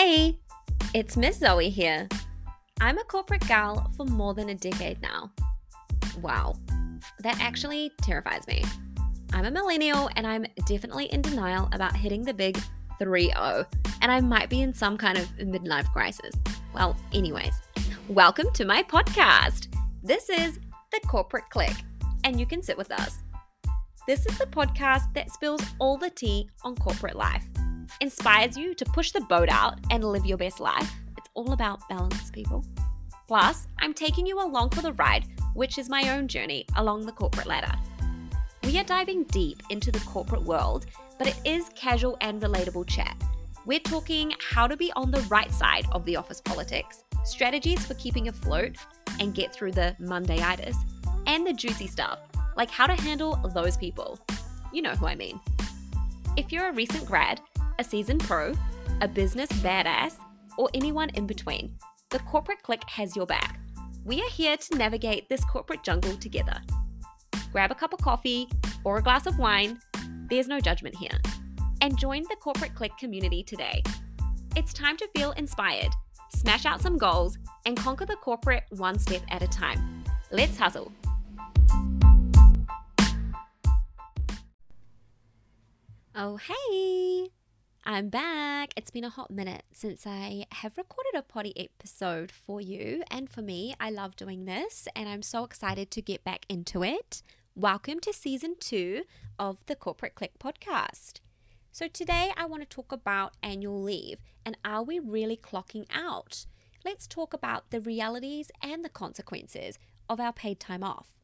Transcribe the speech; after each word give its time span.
Hey, 0.00 0.38
it's 0.94 1.16
Miss 1.16 1.40
Zoe 1.40 1.70
here. 1.70 2.08
I'm 2.80 2.98
a 2.98 3.02
corporate 3.02 3.44
gal 3.48 3.90
for 3.96 4.06
more 4.06 4.32
than 4.32 4.50
a 4.50 4.54
decade 4.54 5.02
now. 5.02 5.32
Wow, 6.22 6.54
that 7.18 7.40
actually 7.40 7.90
terrifies 8.00 8.46
me. 8.46 8.62
I'm 9.32 9.44
a 9.44 9.50
millennial 9.50 10.08
and 10.14 10.24
I'm 10.24 10.46
definitely 10.66 11.06
in 11.06 11.20
denial 11.20 11.68
about 11.72 11.96
hitting 11.96 12.22
the 12.22 12.32
big 12.32 12.60
3 13.00 13.32
0, 13.32 13.66
and 14.00 14.12
I 14.12 14.20
might 14.20 14.48
be 14.48 14.62
in 14.62 14.72
some 14.72 14.96
kind 14.96 15.18
of 15.18 15.26
midlife 15.38 15.92
crisis. 15.92 16.32
Well, 16.72 16.96
anyways, 17.12 17.54
welcome 18.08 18.52
to 18.52 18.64
my 18.64 18.84
podcast. 18.84 19.66
This 20.04 20.30
is 20.30 20.60
The 20.92 21.00
Corporate 21.08 21.50
Clique, 21.50 21.82
and 22.22 22.38
you 22.38 22.46
can 22.46 22.62
sit 22.62 22.78
with 22.78 22.92
us. 22.92 23.18
This 24.06 24.26
is 24.26 24.38
the 24.38 24.46
podcast 24.46 25.12
that 25.14 25.32
spills 25.32 25.62
all 25.80 25.96
the 25.96 26.10
tea 26.10 26.48
on 26.62 26.76
corporate 26.76 27.16
life, 27.16 27.48
inspires 28.00 28.56
you 28.56 28.74
to 28.74 28.84
push 28.84 29.12
the 29.12 29.20
boat 29.22 29.48
out 29.48 29.78
and 29.90 30.04
live 30.04 30.26
your 30.26 30.38
best 30.38 30.60
life. 30.60 30.92
It's 31.16 31.28
all 31.34 31.52
about 31.52 31.88
balance, 31.88 32.30
people. 32.30 32.64
Plus, 33.26 33.66
I'm 33.78 33.92
taking 33.92 34.26
you 34.26 34.40
along 34.40 34.70
for 34.70 34.82
the 34.82 34.92
ride, 34.94 35.26
which 35.54 35.78
is 35.78 35.88
my 35.88 36.16
own 36.16 36.28
journey 36.28 36.64
along 36.76 37.06
the 37.06 37.12
corporate 37.12 37.46
ladder. 37.46 37.72
We 38.64 38.78
are 38.78 38.84
diving 38.84 39.24
deep 39.24 39.62
into 39.70 39.90
the 39.90 40.00
corporate 40.00 40.42
world, 40.42 40.86
but 41.18 41.26
it 41.26 41.40
is 41.44 41.70
casual 41.74 42.16
and 42.20 42.40
relatable 42.40 42.86
chat. 42.88 43.16
We're 43.66 43.80
talking 43.80 44.32
how 44.40 44.66
to 44.66 44.76
be 44.76 44.92
on 44.96 45.10
the 45.10 45.20
right 45.22 45.50
side 45.50 45.86
of 45.92 46.04
the 46.04 46.16
office 46.16 46.40
politics, 46.40 47.04
strategies 47.24 47.84
for 47.84 47.94
keeping 47.94 48.28
afloat 48.28 48.76
and 49.20 49.34
get 49.34 49.52
through 49.52 49.72
the 49.72 49.96
Mondayitis, 50.00 50.76
and 51.26 51.46
the 51.46 51.52
juicy 51.52 51.86
stuff, 51.86 52.20
like 52.56 52.70
how 52.70 52.86
to 52.86 52.94
handle 53.02 53.36
those 53.54 53.76
people. 53.76 54.18
You 54.72 54.82
know 54.82 54.94
who 54.94 55.06
I 55.06 55.14
mean. 55.14 55.40
If 56.36 56.52
you're 56.52 56.68
a 56.68 56.72
recent 56.72 57.04
grad, 57.04 57.40
a 57.78 57.84
seasoned 57.84 58.20
pro, 58.20 58.52
a 59.00 59.08
business 59.08 59.48
badass, 59.52 60.16
or 60.56 60.68
anyone 60.74 61.10
in 61.10 61.26
between, 61.26 61.74
the 62.10 62.18
Corporate 62.20 62.62
Clique 62.62 62.88
has 62.88 63.14
your 63.14 63.26
back. 63.26 63.60
We 64.04 64.20
are 64.20 64.30
here 64.30 64.56
to 64.56 64.76
navigate 64.76 65.28
this 65.28 65.44
corporate 65.44 65.82
jungle 65.84 66.16
together. 66.16 66.60
Grab 67.52 67.70
a 67.70 67.74
cup 67.74 67.92
of 67.92 68.00
coffee 68.00 68.48
or 68.84 68.98
a 68.98 69.02
glass 69.02 69.26
of 69.26 69.38
wine, 69.38 69.78
there's 70.28 70.48
no 70.48 70.60
judgment 70.60 70.96
here. 70.96 71.18
And 71.80 71.96
join 71.96 72.22
the 72.22 72.36
Corporate 72.40 72.74
Clique 72.74 72.96
community 72.98 73.42
today. 73.42 73.82
It's 74.56 74.72
time 74.72 74.96
to 74.96 75.08
feel 75.14 75.32
inspired, 75.32 75.92
smash 76.34 76.66
out 76.66 76.82
some 76.82 76.98
goals, 76.98 77.38
and 77.66 77.76
conquer 77.76 78.06
the 78.06 78.16
corporate 78.16 78.64
one 78.70 78.98
step 78.98 79.22
at 79.30 79.42
a 79.42 79.48
time. 79.48 80.02
Let's 80.32 80.58
hustle. 80.58 80.92
Oh, 86.14 86.36
hey! 86.36 87.28
I'm 87.90 88.10
back. 88.10 88.74
It's 88.76 88.90
been 88.90 89.04
a 89.04 89.08
hot 89.08 89.30
minute 89.30 89.62
since 89.72 90.06
I 90.06 90.44
have 90.52 90.76
recorded 90.76 91.14
a 91.14 91.22
potty 91.22 91.54
episode 91.56 92.30
for 92.30 92.60
you 92.60 93.02
and 93.10 93.30
for 93.30 93.40
me. 93.40 93.74
I 93.80 93.88
love 93.88 94.14
doing 94.14 94.44
this 94.44 94.86
and 94.94 95.08
I'm 95.08 95.22
so 95.22 95.42
excited 95.42 95.90
to 95.92 96.02
get 96.02 96.22
back 96.22 96.44
into 96.50 96.84
it. 96.84 97.22
Welcome 97.56 98.00
to 98.00 98.12
season 98.12 98.56
two 98.60 99.04
of 99.38 99.64
the 99.64 99.74
Corporate 99.74 100.14
Clique 100.14 100.38
podcast. 100.38 101.20
So, 101.72 101.88
today 101.88 102.30
I 102.36 102.44
want 102.44 102.60
to 102.60 102.68
talk 102.68 102.92
about 102.92 103.38
annual 103.42 103.82
leave 103.82 104.20
and 104.44 104.58
are 104.66 104.82
we 104.82 104.98
really 104.98 105.38
clocking 105.38 105.86
out? 105.90 106.44
Let's 106.84 107.06
talk 107.06 107.32
about 107.32 107.70
the 107.70 107.80
realities 107.80 108.50
and 108.60 108.84
the 108.84 108.90
consequences 108.90 109.78
of 110.10 110.20
our 110.20 110.34
paid 110.34 110.60
time 110.60 110.84
off. 110.84 111.14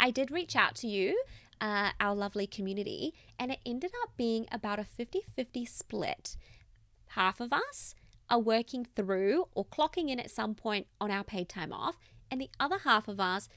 I 0.00 0.10
did 0.10 0.32
reach 0.32 0.56
out 0.56 0.74
to 0.76 0.88
you 0.88 1.22
uh, 1.60 1.90
our 2.00 2.14
lovely 2.14 2.46
community, 2.46 3.14
and 3.38 3.50
it 3.50 3.60
ended 3.64 3.92
up 4.02 4.10
being 4.16 4.46
about 4.52 4.78
a 4.78 4.84
50 4.84 5.20
50 5.34 5.64
split. 5.64 6.36
Half 7.08 7.40
of 7.40 7.52
us 7.52 7.94
are 8.28 8.38
working 8.38 8.86
through 8.96 9.46
or 9.54 9.64
clocking 9.64 10.08
in 10.10 10.18
at 10.18 10.30
some 10.30 10.54
point 10.54 10.86
on 11.00 11.10
our 11.10 11.24
paid 11.24 11.48
time 11.48 11.72
off, 11.72 11.98
and 12.30 12.40
the 12.40 12.50
other 12.58 12.78
half 12.78 13.08
of 13.08 13.20
us 13.20 13.48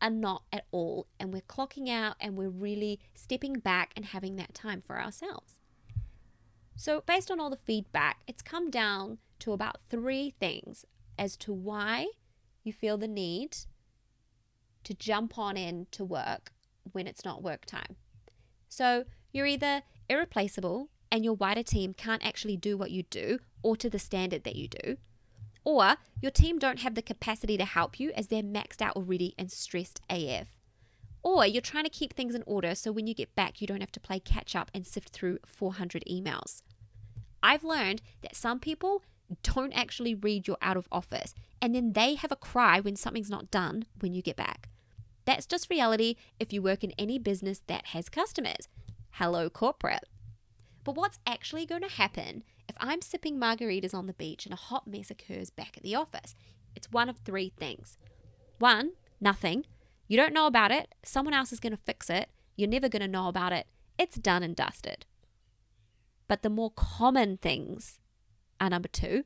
are 0.00 0.10
not 0.10 0.42
at 0.52 0.66
all. 0.72 1.06
And 1.18 1.32
we're 1.32 1.42
clocking 1.42 1.88
out 1.88 2.16
and 2.20 2.36
we're 2.36 2.48
really 2.48 3.00
stepping 3.14 3.54
back 3.54 3.92
and 3.96 4.06
having 4.06 4.36
that 4.36 4.54
time 4.54 4.82
for 4.82 5.00
ourselves. 5.00 5.60
So, 6.74 7.02
based 7.06 7.30
on 7.30 7.38
all 7.38 7.50
the 7.50 7.56
feedback, 7.56 8.20
it's 8.26 8.42
come 8.42 8.70
down 8.70 9.18
to 9.40 9.52
about 9.52 9.78
three 9.90 10.34
things 10.40 10.84
as 11.18 11.36
to 11.36 11.52
why 11.52 12.06
you 12.64 12.72
feel 12.72 12.96
the 12.96 13.08
need 13.08 13.56
to 14.84 14.94
jump 14.94 15.38
on 15.38 15.56
in 15.56 15.86
to 15.92 16.04
work 16.04 16.52
when 16.90 17.06
it's 17.06 17.24
not 17.24 17.42
work 17.42 17.64
time. 17.64 17.96
So 18.68 19.04
you're 19.32 19.46
either 19.46 19.82
irreplaceable 20.08 20.88
and 21.10 21.24
your 21.24 21.34
wider 21.34 21.62
team 21.62 21.94
can't 21.94 22.24
actually 22.26 22.56
do 22.56 22.76
what 22.76 22.90
you 22.90 23.02
do 23.04 23.38
or 23.62 23.76
to 23.76 23.90
the 23.90 23.98
standard 23.98 24.44
that 24.44 24.56
you 24.56 24.66
do, 24.66 24.96
or 25.64 25.96
your 26.20 26.30
team 26.30 26.58
don't 26.58 26.80
have 26.80 26.94
the 26.94 27.02
capacity 27.02 27.56
to 27.56 27.64
help 27.64 28.00
you 28.00 28.10
as 28.16 28.28
they're 28.28 28.42
maxed 28.42 28.82
out 28.82 28.96
already 28.96 29.34
and 29.38 29.52
stressed 29.52 30.00
AF. 30.10 30.48
Or 31.22 31.46
you're 31.46 31.62
trying 31.62 31.84
to 31.84 31.90
keep 31.90 32.14
things 32.14 32.34
in 32.34 32.42
order 32.46 32.74
so 32.74 32.90
when 32.90 33.06
you 33.06 33.14
get 33.14 33.34
back, 33.36 33.60
you 33.60 33.66
don't 33.66 33.80
have 33.80 33.92
to 33.92 34.00
play 34.00 34.18
catch 34.18 34.56
up 34.56 34.70
and 34.74 34.86
sift 34.86 35.10
through 35.10 35.38
400 35.46 36.02
emails. 36.10 36.62
I've 37.42 37.62
learned 37.62 38.02
that 38.22 38.34
some 38.34 38.58
people 38.58 39.04
don't 39.42 39.72
actually 39.72 40.14
read 40.14 40.46
your 40.46 40.58
out 40.60 40.76
of 40.76 40.88
office 40.90 41.34
and 41.60 41.74
then 41.74 41.92
they 41.92 42.16
have 42.16 42.32
a 42.32 42.36
cry 42.36 42.80
when 42.80 42.96
something's 42.96 43.30
not 43.30 43.50
done 43.50 43.84
when 44.00 44.12
you 44.12 44.22
get 44.22 44.36
back. 44.36 44.68
That's 45.24 45.46
just 45.46 45.70
reality 45.70 46.16
if 46.40 46.52
you 46.52 46.62
work 46.62 46.82
in 46.82 46.92
any 46.98 47.18
business 47.18 47.62
that 47.66 47.88
has 47.88 48.08
customers. 48.08 48.68
Hello, 49.12 49.48
corporate. 49.48 50.04
But 50.84 50.96
what's 50.96 51.20
actually 51.26 51.66
going 51.66 51.82
to 51.82 51.88
happen 51.88 52.42
if 52.68 52.74
I'm 52.80 53.02
sipping 53.02 53.38
margaritas 53.38 53.94
on 53.94 54.06
the 54.06 54.14
beach 54.14 54.46
and 54.46 54.52
a 54.52 54.56
hot 54.56 54.86
mess 54.86 55.10
occurs 55.10 55.50
back 55.50 55.76
at 55.76 55.82
the 55.82 55.94
office? 55.94 56.34
It's 56.74 56.90
one 56.90 57.08
of 57.08 57.18
three 57.18 57.52
things. 57.56 57.98
One, 58.58 58.92
nothing. 59.20 59.64
You 60.08 60.16
don't 60.16 60.34
know 60.34 60.46
about 60.46 60.72
it, 60.72 60.94
someone 61.04 61.34
else 61.34 61.52
is 61.52 61.60
going 61.60 61.72
to 61.72 61.82
fix 61.84 62.10
it, 62.10 62.28
you're 62.56 62.68
never 62.68 62.88
going 62.88 63.02
to 63.02 63.08
know 63.08 63.28
about 63.28 63.52
it. 63.52 63.66
It's 63.98 64.16
done 64.16 64.42
and 64.42 64.56
dusted. 64.56 65.06
But 66.28 66.42
the 66.42 66.50
more 66.50 66.70
common 66.70 67.36
things 67.36 67.98
are 68.60 68.70
number 68.70 68.88
two, 68.88 69.24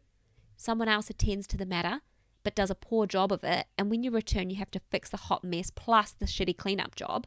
someone 0.56 0.89
else 0.89 1.11
attends 1.11 1.47
to 1.49 1.56
the 1.56 1.67
matter 1.67 2.01
but 2.47 2.55
does 2.55 2.71
a 2.71 2.77
poor 2.77 3.09
job 3.09 3.33
of 3.33 3.43
it, 3.43 3.67
and 3.77 3.91
when 3.91 4.05
you 4.05 4.11
return, 4.12 4.51
you 4.51 4.55
have 4.55 4.71
to 4.71 4.79
fix 4.89 5.11
the 5.11 5.17
hot 5.17 5.43
mess 5.43 5.69
plus 5.69 6.12
the 6.12 6.27
shitty 6.27 6.57
cleanup 6.57 6.95
job. 6.95 7.27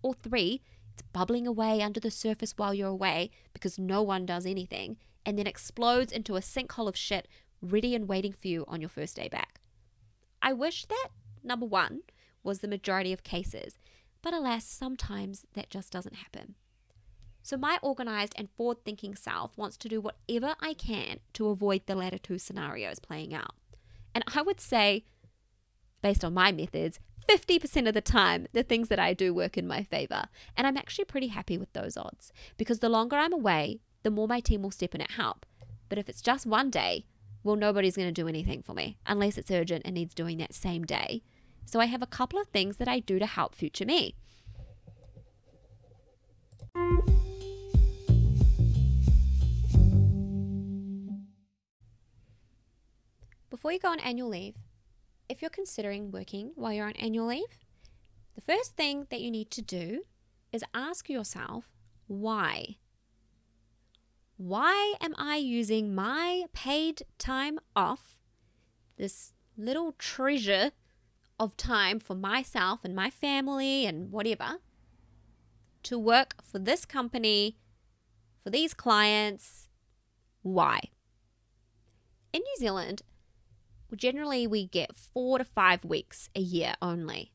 Or 0.00 0.14
three, 0.14 0.62
it's 0.94 1.02
bubbling 1.12 1.46
away 1.46 1.82
under 1.82 2.00
the 2.00 2.10
surface 2.10 2.54
while 2.56 2.72
you're 2.72 2.88
away 2.88 3.30
because 3.52 3.78
no 3.78 4.00
one 4.00 4.24
does 4.24 4.46
anything, 4.46 4.96
and 5.26 5.38
then 5.38 5.46
explodes 5.46 6.12
into 6.12 6.34
a 6.34 6.40
sinkhole 6.40 6.88
of 6.88 6.96
shit 6.96 7.28
ready 7.60 7.94
and 7.94 8.08
waiting 8.08 8.32
for 8.32 8.48
you 8.48 8.64
on 8.68 8.80
your 8.80 8.88
first 8.88 9.16
day 9.16 9.28
back. 9.28 9.60
I 10.40 10.54
wish 10.54 10.86
that 10.86 11.08
number 11.44 11.66
one 11.66 12.00
was 12.42 12.60
the 12.60 12.68
majority 12.68 13.12
of 13.12 13.22
cases, 13.22 13.76
but 14.22 14.32
alas, 14.32 14.64
sometimes 14.64 15.44
that 15.52 15.68
just 15.68 15.92
doesn't 15.92 16.16
happen. 16.16 16.54
So, 17.42 17.58
my 17.58 17.78
organized 17.82 18.32
and 18.34 18.48
forward 18.56 18.82
thinking 18.82 19.14
self 19.14 19.58
wants 19.58 19.76
to 19.76 19.90
do 19.90 20.00
whatever 20.00 20.54
I 20.58 20.72
can 20.72 21.20
to 21.34 21.48
avoid 21.48 21.82
the 21.84 21.96
latter 21.96 22.16
two 22.16 22.38
scenarios 22.38 22.98
playing 22.98 23.34
out. 23.34 23.54
And 24.14 24.24
I 24.34 24.42
would 24.42 24.60
say, 24.60 25.04
based 26.02 26.24
on 26.24 26.34
my 26.34 26.52
methods, 26.52 26.98
50% 27.28 27.86
of 27.86 27.94
the 27.94 28.00
time, 28.00 28.46
the 28.52 28.62
things 28.62 28.88
that 28.88 28.98
I 28.98 29.12
do 29.12 29.34
work 29.34 29.58
in 29.58 29.66
my 29.66 29.82
favor. 29.82 30.24
And 30.56 30.66
I'm 30.66 30.76
actually 30.76 31.04
pretty 31.04 31.28
happy 31.28 31.58
with 31.58 31.72
those 31.72 31.96
odds 31.96 32.32
because 32.56 32.78
the 32.78 32.88
longer 32.88 33.16
I'm 33.16 33.34
away, 33.34 33.80
the 34.02 34.10
more 34.10 34.26
my 34.26 34.40
team 34.40 34.62
will 34.62 34.70
step 34.70 34.94
in 34.94 35.02
and 35.02 35.10
help. 35.10 35.44
But 35.88 35.98
if 35.98 36.08
it's 36.08 36.22
just 36.22 36.46
one 36.46 36.70
day, 36.70 37.04
well, 37.42 37.56
nobody's 37.56 37.96
going 37.96 38.08
to 38.08 38.22
do 38.22 38.28
anything 38.28 38.62
for 38.62 38.74
me 38.74 38.98
unless 39.06 39.36
it's 39.36 39.50
urgent 39.50 39.82
and 39.84 39.94
needs 39.94 40.14
doing 40.14 40.38
that 40.38 40.54
same 40.54 40.84
day. 40.84 41.22
So 41.66 41.80
I 41.80 41.86
have 41.86 42.02
a 42.02 42.06
couple 42.06 42.40
of 42.40 42.48
things 42.48 42.78
that 42.78 42.88
I 42.88 43.00
do 43.00 43.18
to 43.18 43.26
help 43.26 43.54
future 43.54 43.84
me. 43.84 44.14
Before 53.68 53.74
you 53.74 53.80
go 53.80 53.88
on 53.88 54.00
annual 54.00 54.30
leave, 54.30 54.54
if 55.28 55.42
you're 55.42 55.50
considering 55.50 56.10
working 56.10 56.52
while 56.54 56.72
you're 56.72 56.86
on 56.86 56.96
annual 56.96 57.26
leave, 57.26 57.58
the 58.34 58.40
first 58.40 58.78
thing 58.78 59.06
that 59.10 59.20
you 59.20 59.30
need 59.30 59.50
to 59.50 59.60
do 59.60 60.04
is 60.50 60.64
ask 60.72 61.10
yourself 61.10 61.66
why. 62.06 62.78
Why 64.38 64.94
am 65.02 65.14
I 65.18 65.36
using 65.36 65.94
my 65.94 66.44
paid 66.54 67.02
time 67.18 67.58
off, 67.76 68.16
this 68.96 69.34
little 69.54 69.92
treasure 69.98 70.70
of 71.38 71.54
time 71.58 72.00
for 72.00 72.14
myself 72.14 72.80
and 72.84 72.96
my 72.96 73.10
family 73.10 73.84
and 73.84 74.10
whatever, 74.10 74.60
to 75.82 75.98
work 75.98 76.42
for 76.42 76.58
this 76.58 76.86
company, 76.86 77.58
for 78.42 78.48
these 78.48 78.72
clients? 78.72 79.68
Why? 80.40 80.80
In 82.32 82.40
New 82.40 82.56
Zealand, 82.58 83.02
generally 83.96 84.46
we 84.46 84.66
get 84.66 84.94
four 84.94 85.38
to 85.38 85.44
five 85.44 85.84
weeks 85.84 86.28
a 86.34 86.40
year 86.40 86.74
only. 86.82 87.32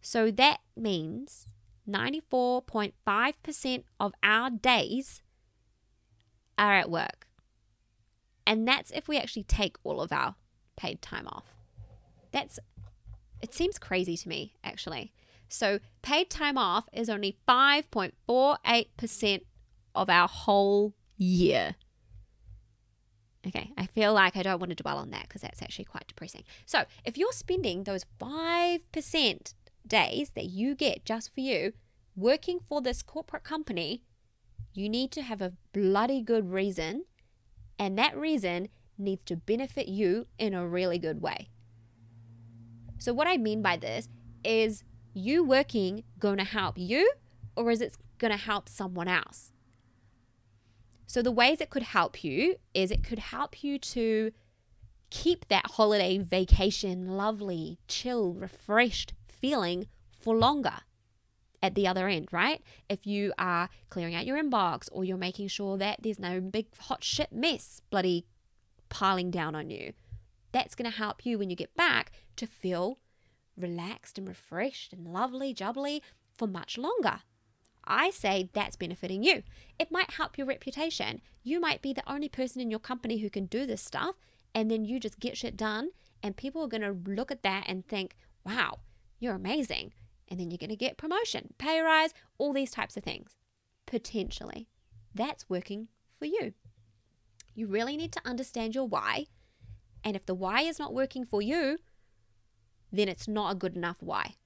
So 0.00 0.30
that 0.32 0.58
means 0.76 1.48
94.5% 1.88 3.84
of 3.98 4.12
our 4.22 4.50
days 4.50 5.22
are 6.58 6.74
at 6.74 6.90
work. 6.90 7.26
And 8.46 8.68
that's 8.68 8.90
if 8.90 9.08
we 9.08 9.18
actually 9.18 9.44
take 9.44 9.76
all 9.84 10.00
of 10.00 10.12
our 10.12 10.34
paid 10.76 11.00
time 11.02 11.26
off. 11.28 11.54
That's, 12.32 12.58
it 13.40 13.54
seems 13.54 13.78
crazy 13.78 14.16
to 14.16 14.28
me, 14.28 14.54
actually. 14.64 15.12
So, 15.48 15.80
paid 16.00 16.30
time 16.30 16.56
off 16.56 16.88
is 16.92 17.10
only 17.10 17.36
5.48% 17.46 19.42
of 19.94 20.08
our 20.08 20.26
whole 20.26 20.94
year. 21.18 21.76
Okay, 23.46 23.72
I 23.76 23.86
feel 23.86 24.14
like 24.14 24.36
I 24.36 24.42
don't 24.42 24.60
want 24.60 24.70
to 24.70 24.80
dwell 24.80 24.98
on 24.98 25.10
that 25.10 25.24
because 25.24 25.42
that's 25.42 25.62
actually 25.62 25.86
quite 25.86 26.06
depressing. 26.06 26.44
So, 26.64 26.84
if 27.04 27.18
you're 27.18 27.32
spending 27.32 27.84
those 27.84 28.04
5% 28.20 29.54
days 29.86 30.30
that 30.30 30.44
you 30.44 30.74
get 30.76 31.04
just 31.04 31.34
for 31.34 31.40
you 31.40 31.72
working 32.14 32.60
for 32.68 32.80
this 32.80 33.02
corporate 33.02 33.42
company, 33.42 34.02
you 34.74 34.88
need 34.88 35.10
to 35.12 35.22
have 35.22 35.42
a 35.42 35.52
bloody 35.72 36.22
good 36.22 36.52
reason, 36.52 37.04
and 37.78 37.98
that 37.98 38.16
reason 38.16 38.68
needs 38.96 39.22
to 39.26 39.36
benefit 39.36 39.88
you 39.88 40.26
in 40.38 40.54
a 40.54 40.66
really 40.66 40.98
good 40.98 41.20
way. 41.20 41.48
So, 42.98 43.12
what 43.12 43.26
I 43.26 43.36
mean 43.36 43.60
by 43.62 43.76
this 43.76 44.08
is 44.44 44.84
you 45.14 45.42
working 45.42 46.04
going 46.18 46.38
to 46.38 46.44
help 46.44 46.78
you, 46.78 47.12
or 47.56 47.70
is 47.70 47.80
it 47.80 47.96
going 48.18 48.30
to 48.30 48.36
help 48.36 48.68
someone 48.68 49.08
else? 49.08 49.51
So, 51.06 51.22
the 51.22 51.30
ways 51.30 51.60
it 51.60 51.70
could 51.70 51.82
help 51.82 52.24
you 52.24 52.56
is 52.74 52.90
it 52.90 53.04
could 53.04 53.18
help 53.18 53.62
you 53.62 53.78
to 53.78 54.32
keep 55.10 55.46
that 55.48 55.72
holiday 55.72 56.18
vacation 56.18 57.06
lovely, 57.16 57.78
chill, 57.86 58.32
refreshed 58.32 59.12
feeling 59.28 59.86
for 60.20 60.34
longer 60.34 60.78
at 61.62 61.74
the 61.74 61.86
other 61.86 62.08
end, 62.08 62.28
right? 62.32 62.62
If 62.88 63.06
you 63.06 63.32
are 63.38 63.68
clearing 63.88 64.14
out 64.14 64.26
your 64.26 64.42
inbox 64.42 64.88
or 64.90 65.04
you're 65.04 65.16
making 65.16 65.48
sure 65.48 65.76
that 65.78 65.98
there's 66.02 66.18
no 66.18 66.40
big 66.40 66.66
hot 66.76 67.04
shit 67.04 67.32
mess 67.32 67.80
bloody 67.90 68.26
piling 68.88 69.30
down 69.30 69.54
on 69.54 69.70
you, 69.70 69.92
that's 70.50 70.74
going 70.74 70.90
to 70.90 70.96
help 70.96 71.24
you 71.24 71.38
when 71.38 71.50
you 71.50 71.56
get 71.56 71.74
back 71.76 72.12
to 72.36 72.46
feel 72.46 72.98
relaxed 73.56 74.18
and 74.18 74.26
refreshed 74.26 74.92
and 74.92 75.06
lovely, 75.06 75.54
jubbly 75.54 76.00
for 76.32 76.46
much 76.48 76.78
longer. 76.78 77.20
I 77.84 78.10
say 78.10 78.48
that's 78.52 78.76
benefiting 78.76 79.22
you. 79.22 79.42
It 79.78 79.90
might 79.90 80.12
help 80.12 80.38
your 80.38 80.46
reputation. 80.46 81.20
You 81.42 81.60
might 81.60 81.82
be 81.82 81.92
the 81.92 82.08
only 82.10 82.28
person 82.28 82.60
in 82.60 82.70
your 82.70 82.80
company 82.80 83.18
who 83.18 83.30
can 83.30 83.46
do 83.46 83.66
this 83.66 83.82
stuff, 83.82 84.16
and 84.54 84.70
then 84.70 84.84
you 84.84 85.00
just 85.00 85.20
get 85.20 85.36
shit 85.36 85.56
done, 85.56 85.90
and 86.22 86.36
people 86.36 86.62
are 86.62 86.68
going 86.68 86.82
to 86.82 87.10
look 87.10 87.30
at 87.30 87.42
that 87.42 87.64
and 87.66 87.86
think, 87.86 88.16
wow, 88.44 88.78
you're 89.18 89.34
amazing. 89.34 89.92
And 90.28 90.38
then 90.38 90.50
you're 90.50 90.58
going 90.58 90.70
to 90.70 90.76
get 90.76 90.96
promotion, 90.96 91.52
pay 91.58 91.80
rise, 91.80 92.14
all 92.38 92.52
these 92.52 92.70
types 92.70 92.96
of 92.96 93.02
things. 93.02 93.36
Potentially. 93.86 94.68
That's 95.14 95.50
working 95.50 95.88
for 96.18 96.24
you. 96.24 96.54
You 97.54 97.66
really 97.66 97.96
need 97.96 98.12
to 98.12 98.22
understand 98.24 98.74
your 98.74 98.86
why. 98.86 99.26
And 100.04 100.16
if 100.16 100.24
the 100.24 100.34
why 100.34 100.62
is 100.62 100.78
not 100.78 100.94
working 100.94 101.24
for 101.24 101.42
you, 101.42 101.78
then 102.90 103.08
it's 103.08 103.28
not 103.28 103.52
a 103.52 103.56
good 103.56 103.76
enough 103.76 103.96
why. 104.00 104.36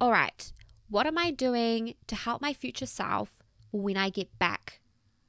All 0.00 0.12
right, 0.12 0.52
what 0.88 1.06
am 1.06 1.18
I 1.18 1.30
doing 1.30 1.94
to 2.06 2.14
help 2.14 2.40
my 2.40 2.52
future 2.52 2.86
self 2.86 3.42
when 3.72 3.96
I 3.96 4.10
get 4.10 4.38
back 4.38 4.80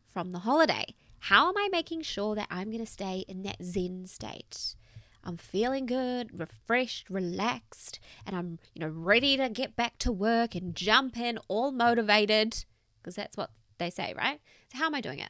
from 0.07 0.31
the 0.31 0.39
holiday? 0.39 0.95
How 1.19 1.50
am 1.50 1.57
I 1.57 1.69
making 1.71 2.04
sure 2.04 2.36
that 2.36 2.48
I'm 2.50 2.69
going 2.69 2.86
to 2.86 2.92
stay 2.92 3.25
in 3.27 3.44
that 3.44 3.63
Zen 3.63 4.06
state? 4.06 4.75
I'm 5.24 5.38
feeling 5.38 5.86
good, 5.86 6.39
refreshed, 6.39 7.10
relaxed, 7.10 8.00
and 8.25 8.36
I'm, 8.36 8.60
you 8.74 8.80
know, 8.80 8.88
ready 8.88 9.36
to 9.38 9.50
get 9.50 9.75
back 9.75 9.98
to 10.00 10.12
work 10.12 10.56
and 10.56 10.75
jump 10.75 11.18
in 11.18 11.39
all 11.48 11.71
motivated 11.71 12.63
because 13.01 13.16
that's 13.16 13.36
what 13.36 13.51
they 13.80 13.89
say, 13.89 14.13
right? 14.18 14.39
So 14.71 14.77
how 14.77 14.86
am 14.86 14.95
I 14.95 15.01
doing 15.01 15.19
it? 15.19 15.30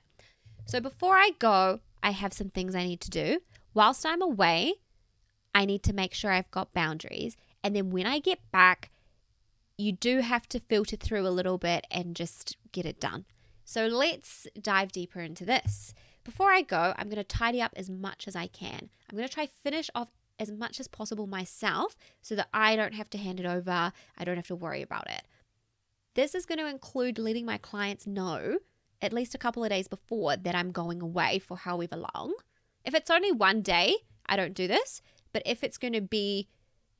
So 0.65 0.79
before 0.79 1.15
I 1.15 1.31
go, 1.39 1.79
I 2.03 2.11
have 2.11 2.33
some 2.33 2.49
things 2.49 2.75
I 2.75 2.83
need 2.83 3.01
to 3.01 3.09
do. 3.09 3.39
Whilst 3.73 4.05
I'm 4.05 4.21
away, 4.21 4.75
I 5.55 5.65
need 5.65 5.81
to 5.83 5.93
make 5.93 6.13
sure 6.13 6.31
I've 6.31 6.51
got 6.51 6.73
boundaries. 6.73 7.35
And 7.63 7.75
then 7.75 7.89
when 7.89 8.05
I 8.05 8.19
get 8.19 8.39
back, 8.51 8.91
you 9.79 9.93
do 9.93 10.19
have 10.19 10.47
to 10.49 10.59
filter 10.59 10.97
through 10.97 11.25
a 11.25 11.29
little 11.29 11.57
bit 11.57 11.87
and 11.89 12.15
just 12.15 12.57
get 12.73 12.85
it 12.85 12.99
done. 12.99 13.25
So 13.63 13.87
let's 13.87 14.45
dive 14.61 14.91
deeper 14.91 15.21
into 15.21 15.45
this. 15.45 15.93
Before 16.25 16.51
I 16.51 16.61
go, 16.61 16.93
I'm 16.97 17.07
going 17.07 17.15
to 17.15 17.23
tidy 17.23 17.61
up 17.61 17.71
as 17.77 17.89
much 17.89 18.27
as 18.27 18.35
I 18.35 18.47
can. 18.47 18.89
I'm 19.09 19.17
going 19.17 19.27
to 19.27 19.33
try 19.33 19.47
finish 19.63 19.89
off 19.95 20.09
as 20.37 20.51
much 20.51 20.81
as 20.81 20.89
possible 20.89 21.27
myself 21.27 21.95
so 22.21 22.35
that 22.35 22.49
I 22.53 22.75
don't 22.75 22.93
have 22.93 23.09
to 23.11 23.17
hand 23.17 23.39
it 23.39 23.45
over, 23.45 23.93
I 24.17 24.23
don't 24.23 24.35
have 24.35 24.47
to 24.47 24.55
worry 24.55 24.81
about 24.81 25.09
it. 25.09 25.23
This 26.13 26.35
is 26.35 26.45
going 26.45 26.59
to 26.59 26.67
include 26.67 27.17
letting 27.17 27.45
my 27.45 27.57
clients 27.57 28.05
know 28.05 28.57
at 29.01 29.13
least 29.13 29.33
a 29.33 29.37
couple 29.37 29.63
of 29.63 29.69
days 29.69 29.87
before 29.87 30.35
that 30.35 30.55
I'm 30.55 30.71
going 30.71 31.01
away 31.01 31.39
for 31.39 31.55
however 31.55 31.95
long. 31.95 32.33
If 32.83 32.93
it's 32.93 33.09
only 33.09 33.31
one 33.31 33.61
day, 33.61 33.95
I 34.25 34.35
don't 34.35 34.53
do 34.53 34.67
this, 34.67 35.01
but 35.31 35.43
if 35.45 35.63
it's 35.63 35.77
going 35.77 35.93
to 35.93 36.01
be 36.01 36.49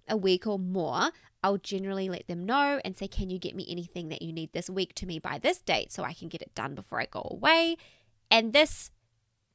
a 0.08 0.18
week 0.18 0.48
or 0.48 0.58
more, 0.58 1.12
I'll 1.44 1.58
generally 1.58 2.10
let 2.10 2.28
them 2.28 2.46
know 2.46 2.82
and 2.84 2.98
say, 2.98 3.08
Can 3.08 3.30
you 3.30 3.40
get 3.40 3.56
me 3.56 3.66
anything 3.70 4.10
that 4.10 4.22
you 4.22 4.34
need 4.34 4.52
this 4.54 4.70
week 4.70 4.94
to 4.96 5.06
me 5.06 5.20
by 5.20 5.38
this 5.38 5.62
date 5.62 5.92
so 5.92 6.04
I 6.04 6.14
can 6.14 6.28
get 6.28 6.42
it 6.42 6.56
done 6.56 6.76
before 6.76 7.00
I 7.00 7.06
go 7.06 7.28
away? 7.32 7.78
And 8.30 8.54
this 8.54 8.92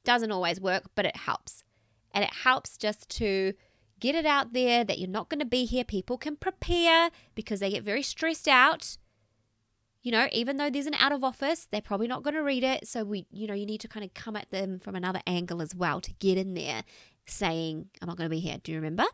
doesn't 0.04 0.32
always 0.32 0.60
work, 0.60 0.84
but 0.94 1.06
it 1.06 1.16
helps. 1.16 1.64
And 2.12 2.24
it 2.24 2.32
helps 2.32 2.76
just 2.76 3.08
to 3.10 3.54
get 4.00 4.14
it 4.14 4.26
out 4.26 4.52
there 4.52 4.84
that 4.84 4.98
you're 4.98 5.08
not 5.08 5.28
going 5.28 5.40
to 5.40 5.46
be 5.46 5.64
here. 5.64 5.84
People 5.84 6.18
can 6.18 6.36
prepare 6.36 7.10
because 7.34 7.60
they 7.60 7.70
get 7.70 7.82
very 7.82 8.02
stressed 8.02 8.48
out. 8.48 8.96
You 10.02 10.12
know, 10.12 10.28
even 10.32 10.58
though 10.58 10.68
there's 10.68 10.86
an 10.86 10.94
out 10.94 11.12
of 11.12 11.24
office, 11.24 11.66
they're 11.70 11.80
probably 11.80 12.06
not 12.06 12.22
going 12.22 12.34
to 12.34 12.42
read 12.42 12.62
it. 12.62 12.86
So 12.86 13.04
we, 13.04 13.26
you 13.30 13.46
know, 13.46 13.54
you 13.54 13.64
need 13.64 13.80
to 13.80 13.88
kind 13.88 14.04
of 14.04 14.12
come 14.12 14.36
at 14.36 14.50
them 14.50 14.78
from 14.78 14.94
another 14.94 15.20
angle 15.26 15.62
as 15.62 15.74
well 15.74 16.00
to 16.02 16.12
get 16.14 16.36
in 16.36 16.54
there 16.54 16.84
saying, 17.26 17.88
I'm 18.00 18.08
not 18.08 18.18
going 18.18 18.28
to 18.28 18.34
be 18.34 18.40
here. 18.40 18.58
Do 18.62 18.72
you 18.72 18.78
remember? 18.78 19.04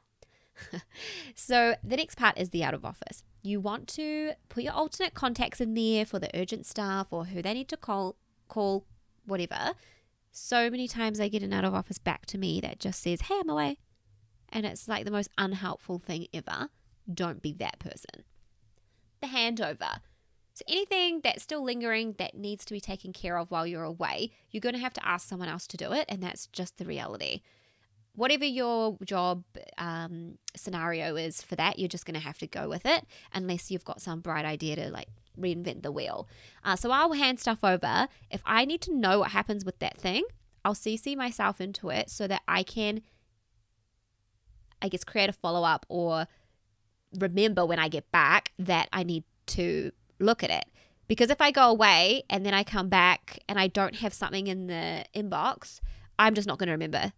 so 1.35 1.75
the 1.83 1.97
next 1.97 2.17
part 2.17 2.39
is 2.39 2.51
the 2.51 2.65
out 2.65 2.75
of 2.75 2.85
office. 2.85 3.23
You 3.43 3.61
want 3.61 3.89
to 3.89 4.33
put 4.49 4.65
your 4.65 4.73
alternate 4.73 5.15
contacts 5.15 5.61
in 5.61 5.75
there 5.75 6.05
for 6.05 6.19
the 6.19 6.31
urgent 6.35 6.67
staff 6.67 7.09
or 7.11 7.27
who 7.27 7.43
they 7.43 7.55
need 7.55 7.69
to 7.69 7.77
call, 7.77 8.17
call, 8.49 8.87
whatever. 9.25 9.73
So 10.31 10.71
many 10.71 10.87
times 10.87 11.21
I 11.21 11.29
get 11.29 11.43
an 11.43 11.53
out 11.53 11.65
of 11.65 11.75
office 11.75 11.99
back 11.99 12.27
to 12.27 12.39
me 12.39 12.61
that 12.61 12.79
just 12.79 13.03
says, 13.03 13.23
"Hey, 13.23 13.39
I'm 13.41 13.49
away," 13.49 13.79
and 14.51 14.65
it's 14.65 14.89
like 14.89 15.05
the 15.05 15.11
most 15.11 15.31
unhelpful 15.39 15.99
thing 15.99 16.29
ever. 16.33 16.69
Don't 17.13 17.43
be 17.43 17.53
that 17.55 17.79
person. 17.79 18.25
The 19.21 19.29
handover. 19.29 20.01
So 20.55 20.65
anything 20.69 21.21
that's 21.23 21.43
still 21.43 21.65
lingering 21.65 22.15
that 22.19 22.35
needs 22.35 22.65
to 22.67 22.75
be 22.75 22.81
taken 22.81 23.13
care 23.13 23.39
of 23.39 23.51
while 23.51 23.67
you're 23.67 23.85
away, 23.85 24.33
you're 24.51 24.61
going 24.61 24.75
to 24.75 24.81
have 24.81 24.93
to 24.95 25.07
ask 25.07 25.29
someone 25.29 25.49
else 25.49 25.67
to 25.69 25.77
do 25.77 25.93
it, 25.93 26.05
and 26.09 26.23
that's 26.23 26.47
just 26.49 26.77
the 26.77 26.85
reality 26.85 27.43
whatever 28.15 28.45
your 28.45 28.97
job 29.05 29.45
um, 29.79 30.39
scenario 30.55 31.17
is 31.17 31.43
for 31.43 31.57
that, 31.57 31.79
you're 31.79 31.89
just 31.89 32.05
going 32.05 32.15
to 32.15 32.21
have 32.21 32.39
to 32.39 32.47
go 32.47 32.69
with 32.69 32.85
it 32.85 33.05
unless 33.33 33.71
you've 33.71 33.85
got 33.85 34.01
some 34.01 34.21
bright 34.21 34.45
idea 34.45 34.77
to 34.77 34.91
like 34.91 35.09
reinvent 35.39 35.83
the 35.83 35.93
wheel. 35.93 36.29
Uh, 36.65 36.77
so 36.77 36.91
I'll 36.91 37.13
hand 37.13 37.41
stuff 37.41 37.59
over. 37.63 38.09
If 38.31 38.43
I 38.45 38.65
need 38.65 38.81
to 38.83 38.95
know 38.95 39.21
what 39.21 39.31
happens 39.31 39.65
with 39.65 39.79
that 39.79 39.99
thing, 39.99 40.25
I'll 40.65 40.75
CC 40.75 41.17
myself 41.17 41.61
into 41.61 41.89
it 41.89 42.11
so 42.11 42.27
that 42.27 42.43
I 42.47 42.63
can, 42.63 43.03
I 44.83 44.89
guess, 44.89 45.05
create 45.05 45.31
a 45.31 45.33
follow 45.33 45.65
up 45.65 45.87
or 45.89 46.27
remember 47.19 47.65
when 47.65 47.79
I 47.79 47.89
get 47.89 48.11
back 48.13 48.53
that 48.59 48.89
I 48.93 49.03
need 49.03 49.25
to 49.47 49.93
look 50.19 50.43
at 50.43 50.51
it. 50.51 50.65
Because 51.09 51.31
if 51.31 51.41
I 51.41 51.51
go 51.51 51.69
away 51.71 52.23
and 52.31 52.47
then 52.47 52.55
I 52.55 52.63
come 52.63 52.89
back 52.89 53.41
and 53.49 53.59
I 53.59 53.67
don't 53.67 53.97
have 53.97 54.15
something 54.15 54.47
in 54.47 54.69
the 54.69 55.05
inbox, 55.15 55.81
I'm 56.19 56.35
just 56.35 56.47
not 56.47 56.59
going 56.59 56.69
to 56.69 56.73
remember 56.73 57.13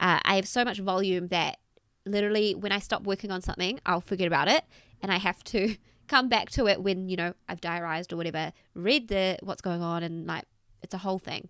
uh, 0.00 0.20
I 0.24 0.36
have 0.36 0.46
so 0.46 0.64
much 0.64 0.78
volume 0.78 1.28
that 1.28 1.58
literally 2.06 2.54
when 2.54 2.72
I 2.72 2.78
stop 2.78 3.02
working 3.02 3.30
on 3.30 3.42
something, 3.42 3.80
I'll 3.84 4.00
forget 4.00 4.26
about 4.26 4.48
it 4.48 4.64
and 5.02 5.12
I 5.12 5.18
have 5.18 5.42
to 5.44 5.76
come 6.08 6.28
back 6.28 6.50
to 6.50 6.66
it 6.66 6.82
when, 6.82 7.08
you 7.08 7.16
know, 7.16 7.34
I've 7.48 7.60
diarized 7.60 8.12
or 8.12 8.16
whatever, 8.16 8.52
read 8.74 9.08
the 9.08 9.38
what's 9.42 9.60
going 9.60 9.82
on 9.82 10.02
and 10.02 10.26
like 10.26 10.44
it's 10.82 10.94
a 10.94 10.98
whole 10.98 11.18
thing. 11.18 11.48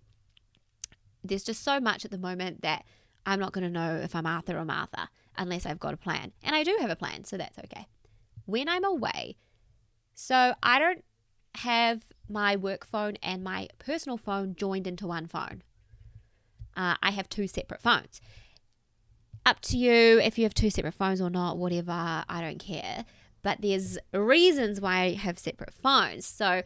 There's 1.23 1.43
just 1.43 1.63
so 1.63 1.79
much 1.79 2.05
at 2.05 2.11
the 2.11 2.17
moment 2.17 2.61
that 2.61 2.85
I'm 3.25 3.39
not 3.39 3.51
going 3.51 3.65
to 3.65 3.69
know 3.69 3.97
if 3.97 4.15
I'm 4.15 4.25
Arthur 4.25 4.57
or 4.57 4.65
Martha 4.65 5.09
unless 5.37 5.65
I've 5.65 5.79
got 5.79 5.93
a 5.93 5.97
plan. 5.97 6.31
And 6.43 6.55
I 6.55 6.63
do 6.63 6.77
have 6.81 6.89
a 6.89 6.95
plan, 6.95 7.25
so 7.25 7.37
that's 7.37 7.57
okay. 7.59 7.87
When 8.45 8.67
I'm 8.67 8.83
away, 8.83 9.35
so 10.15 10.53
I 10.63 10.79
don't 10.79 11.03
have 11.55 12.03
my 12.27 12.55
work 12.55 12.85
phone 12.85 13.15
and 13.21 13.43
my 13.43 13.67
personal 13.79 14.17
phone 14.17 14.55
joined 14.55 14.87
into 14.87 15.07
one 15.07 15.27
phone 15.27 15.61
uh, 16.75 16.95
I 17.01 17.11
have 17.11 17.29
two 17.29 17.47
separate 17.47 17.81
phones. 17.81 18.21
Up 19.45 19.59
to 19.61 19.77
you 19.77 20.19
if 20.19 20.37
you 20.37 20.43
have 20.43 20.53
two 20.53 20.69
separate 20.69 20.93
phones 20.93 21.21
or 21.21 21.29
not, 21.29 21.57
whatever, 21.57 21.91
I 21.91 22.41
don't 22.41 22.59
care. 22.59 23.05
But 23.41 23.61
there's 23.61 23.97
reasons 24.13 24.81
why 24.81 25.01
I 25.01 25.13
have 25.13 25.39
separate 25.39 25.73
phones. 25.73 26.25
So 26.25 26.63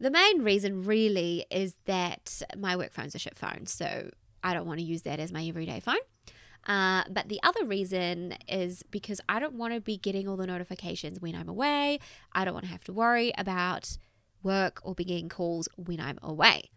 the 0.00 0.10
main 0.10 0.42
reason 0.42 0.84
really 0.84 1.46
is 1.50 1.76
that 1.86 2.42
my 2.56 2.76
work 2.76 2.92
phone's 2.92 3.14
a 3.14 3.18
shit 3.18 3.36
phone. 3.36 3.66
So 3.66 4.10
I 4.42 4.54
don't 4.54 4.66
want 4.66 4.80
to 4.80 4.84
use 4.84 5.02
that 5.02 5.20
as 5.20 5.32
my 5.32 5.44
everyday 5.44 5.80
phone. 5.80 5.96
Uh, 6.66 7.04
but 7.10 7.28
the 7.28 7.40
other 7.42 7.64
reason 7.64 8.34
is 8.46 8.82
because 8.90 9.20
I 9.28 9.38
don't 9.38 9.54
want 9.54 9.74
to 9.74 9.80
be 9.80 9.96
getting 9.96 10.28
all 10.28 10.36
the 10.36 10.46
notifications 10.46 11.20
when 11.20 11.34
I'm 11.34 11.48
away. 11.48 11.98
I 12.32 12.44
don't 12.44 12.54
want 12.54 12.66
to 12.66 12.72
have 12.72 12.84
to 12.84 12.92
worry 12.92 13.32
about 13.38 13.96
work 14.42 14.80
or 14.82 14.94
be 14.94 15.04
getting 15.04 15.28
calls 15.28 15.68
when 15.76 16.00
I'm 16.00 16.18
away. 16.22 16.70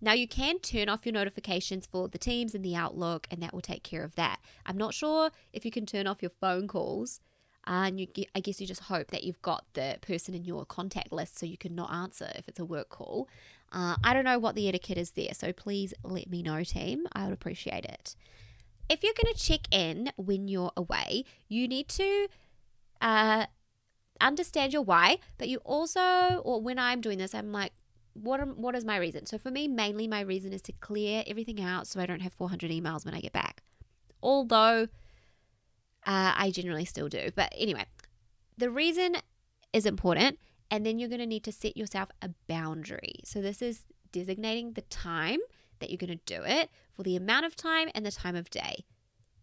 Now, 0.00 0.12
you 0.12 0.28
can 0.28 0.58
turn 0.60 0.88
off 0.88 1.04
your 1.04 1.12
notifications 1.12 1.86
for 1.86 2.08
the 2.08 2.18
Teams 2.18 2.54
and 2.54 2.64
the 2.64 2.76
Outlook, 2.76 3.26
and 3.30 3.42
that 3.42 3.52
will 3.52 3.60
take 3.60 3.82
care 3.82 4.04
of 4.04 4.14
that. 4.14 4.38
I'm 4.64 4.76
not 4.76 4.94
sure 4.94 5.30
if 5.52 5.64
you 5.64 5.70
can 5.70 5.86
turn 5.86 6.06
off 6.06 6.22
your 6.22 6.32
phone 6.40 6.68
calls. 6.68 7.20
And 7.66 8.00
you, 8.00 8.06
I 8.34 8.40
guess 8.40 8.62
you 8.62 8.66
just 8.66 8.84
hope 8.84 9.10
that 9.10 9.24
you've 9.24 9.42
got 9.42 9.66
the 9.74 9.98
person 10.00 10.32
in 10.34 10.44
your 10.44 10.64
contact 10.64 11.12
list 11.12 11.38
so 11.38 11.44
you 11.44 11.58
can 11.58 11.74
not 11.74 11.92
answer 11.92 12.30
if 12.34 12.48
it's 12.48 12.58
a 12.58 12.64
work 12.64 12.88
call. 12.88 13.28
Uh, 13.70 13.96
I 14.02 14.14
don't 14.14 14.24
know 14.24 14.38
what 14.38 14.54
the 14.54 14.68
etiquette 14.68 14.96
is 14.96 15.10
there, 15.10 15.34
so 15.34 15.52
please 15.52 15.92
let 16.02 16.30
me 16.30 16.42
know, 16.42 16.64
team. 16.64 17.06
I 17.12 17.24
would 17.24 17.34
appreciate 17.34 17.84
it. 17.84 18.16
If 18.88 19.02
you're 19.02 19.12
going 19.22 19.34
to 19.34 19.38
check 19.38 19.60
in 19.70 20.10
when 20.16 20.48
you're 20.48 20.72
away, 20.78 21.26
you 21.48 21.68
need 21.68 21.88
to 21.90 22.28
uh, 23.02 23.46
understand 24.18 24.72
your 24.72 24.82
why, 24.82 25.18
but 25.36 25.48
you 25.48 25.58
also, 25.58 26.38
or 26.44 26.62
when 26.62 26.78
I'm 26.78 27.02
doing 27.02 27.18
this, 27.18 27.34
I'm 27.34 27.52
like, 27.52 27.72
what 28.14 28.40
am, 28.40 28.60
what 28.60 28.74
is 28.74 28.84
my 28.84 28.96
reason? 28.96 29.26
So 29.26 29.38
for 29.38 29.50
me, 29.50 29.68
mainly 29.68 30.08
my 30.08 30.20
reason 30.20 30.52
is 30.52 30.62
to 30.62 30.72
clear 30.72 31.22
everything 31.26 31.60
out 31.60 31.86
so 31.86 32.00
I 32.00 32.06
don't 32.06 32.20
have 32.20 32.32
400 32.32 32.70
emails 32.70 33.04
when 33.04 33.14
I 33.14 33.20
get 33.20 33.32
back. 33.32 33.62
Although 34.22 34.88
uh, 36.06 36.32
I 36.36 36.50
generally 36.50 36.84
still 36.84 37.08
do. 37.08 37.30
But 37.34 37.52
anyway, 37.56 37.84
the 38.56 38.70
reason 38.70 39.16
is 39.72 39.86
important, 39.86 40.38
and 40.70 40.84
then 40.84 40.98
you're 40.98 41.08
going 41.08 41.20
to 41.20 41.26
need 41.26 41.44
to 41.44 41.52
set 41.52 41.76
yourself 41.76 42.08
a 42.22 42.30
boundary. 42.48 43.20
So 43.24 43.40
this 43.40 43.62
is 43.62 43.82
designating 44.10 44.72
the 44.72 44.82
time 44.82 45.38
that 45.78 45.90
you're 45.90 45.98
going 45.98 46.18
to 46.18 46.24
do 46.24 46.42
it 46.44 46.70
for 46.94 47.02
the 47.02 47.16
amount 47.16 47.46
of 47.46 47.54
time 47.54 47.88
and 47.94 48.04
the 48.04 48.10
time 48.10 48.34
of 48.34 48.50
day. 48.50 48.84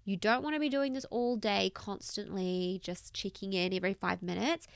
You 0.04 0.18
don't 0.18 0.44
want 0.44 0.56
to 0.56 0.60
be 0.60 0.70
doing 0.70 0.94
this 0.94 1.06
all 1.06 1.36
day, 1.36 1.72
constantly 1.74 2.80
just 2.84 3.14
checking 3.14 3.54
in 3.54 3.74
every 3.74 3.94
five 3.94 4.22
minutes. 4.22 4.68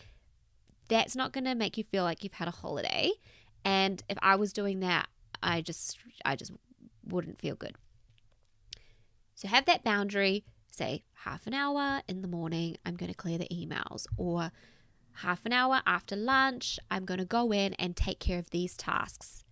That's 0.87 1.15
not 1.15 1.33
going 1.33 1.43
to 1.45 1.53
make 1.53 1.77
you 1.77 1.83
feel 1.83 2.03
like 2.03 2.23
you've 2.23 2.33
had 2.33 2.47
a 2.47 2.51
holiday. 2.51 3.11
And 3.63 4.03
if 4.09 4.17
I 4.21 4.35
was 4.35 4.53
doing 4.53 4.79
that, 4.79 5.07
I 5.41 5.61
just 5.61 5.97
I 6.25 6.35
just 6.35 6.51
wouldn't 7.05 7.39
feel 7.39 7.55
good. 7.55 7.75
So 9.35 9.47
have 9.47 9.65
that 9.65 9.83
boundary, 9.83 10.43
say 10.69 11.03
half 11.23 11.47
an 11.47 11.53
hour 11.53 12.01
in 12.07 12.21
the 12.21 12.27
morning, 12.27 12.77
I'm 12.85 12.95
going 12.95 13.11
to 13.11 13.17
clear 13.17 13.37
the 13.37 13.47
emails 13.47 14.05
or 14.17 14.51
half 15.13 15.45
an 15.45 15.53
hour 15.53 15.81
after 15.85 16.15
lunch, 16.15 16.79
I'm 16.89 17.05
going 17.05 17.19
to 17.19 17.25
go 17.25 17.51
in 17.51 17.73
and 17.75 17.95
take 17.95 18.19
care 18.19 18.39
of 18.39 18.49
these 18.49 18.75
tasks. 18.75 19.43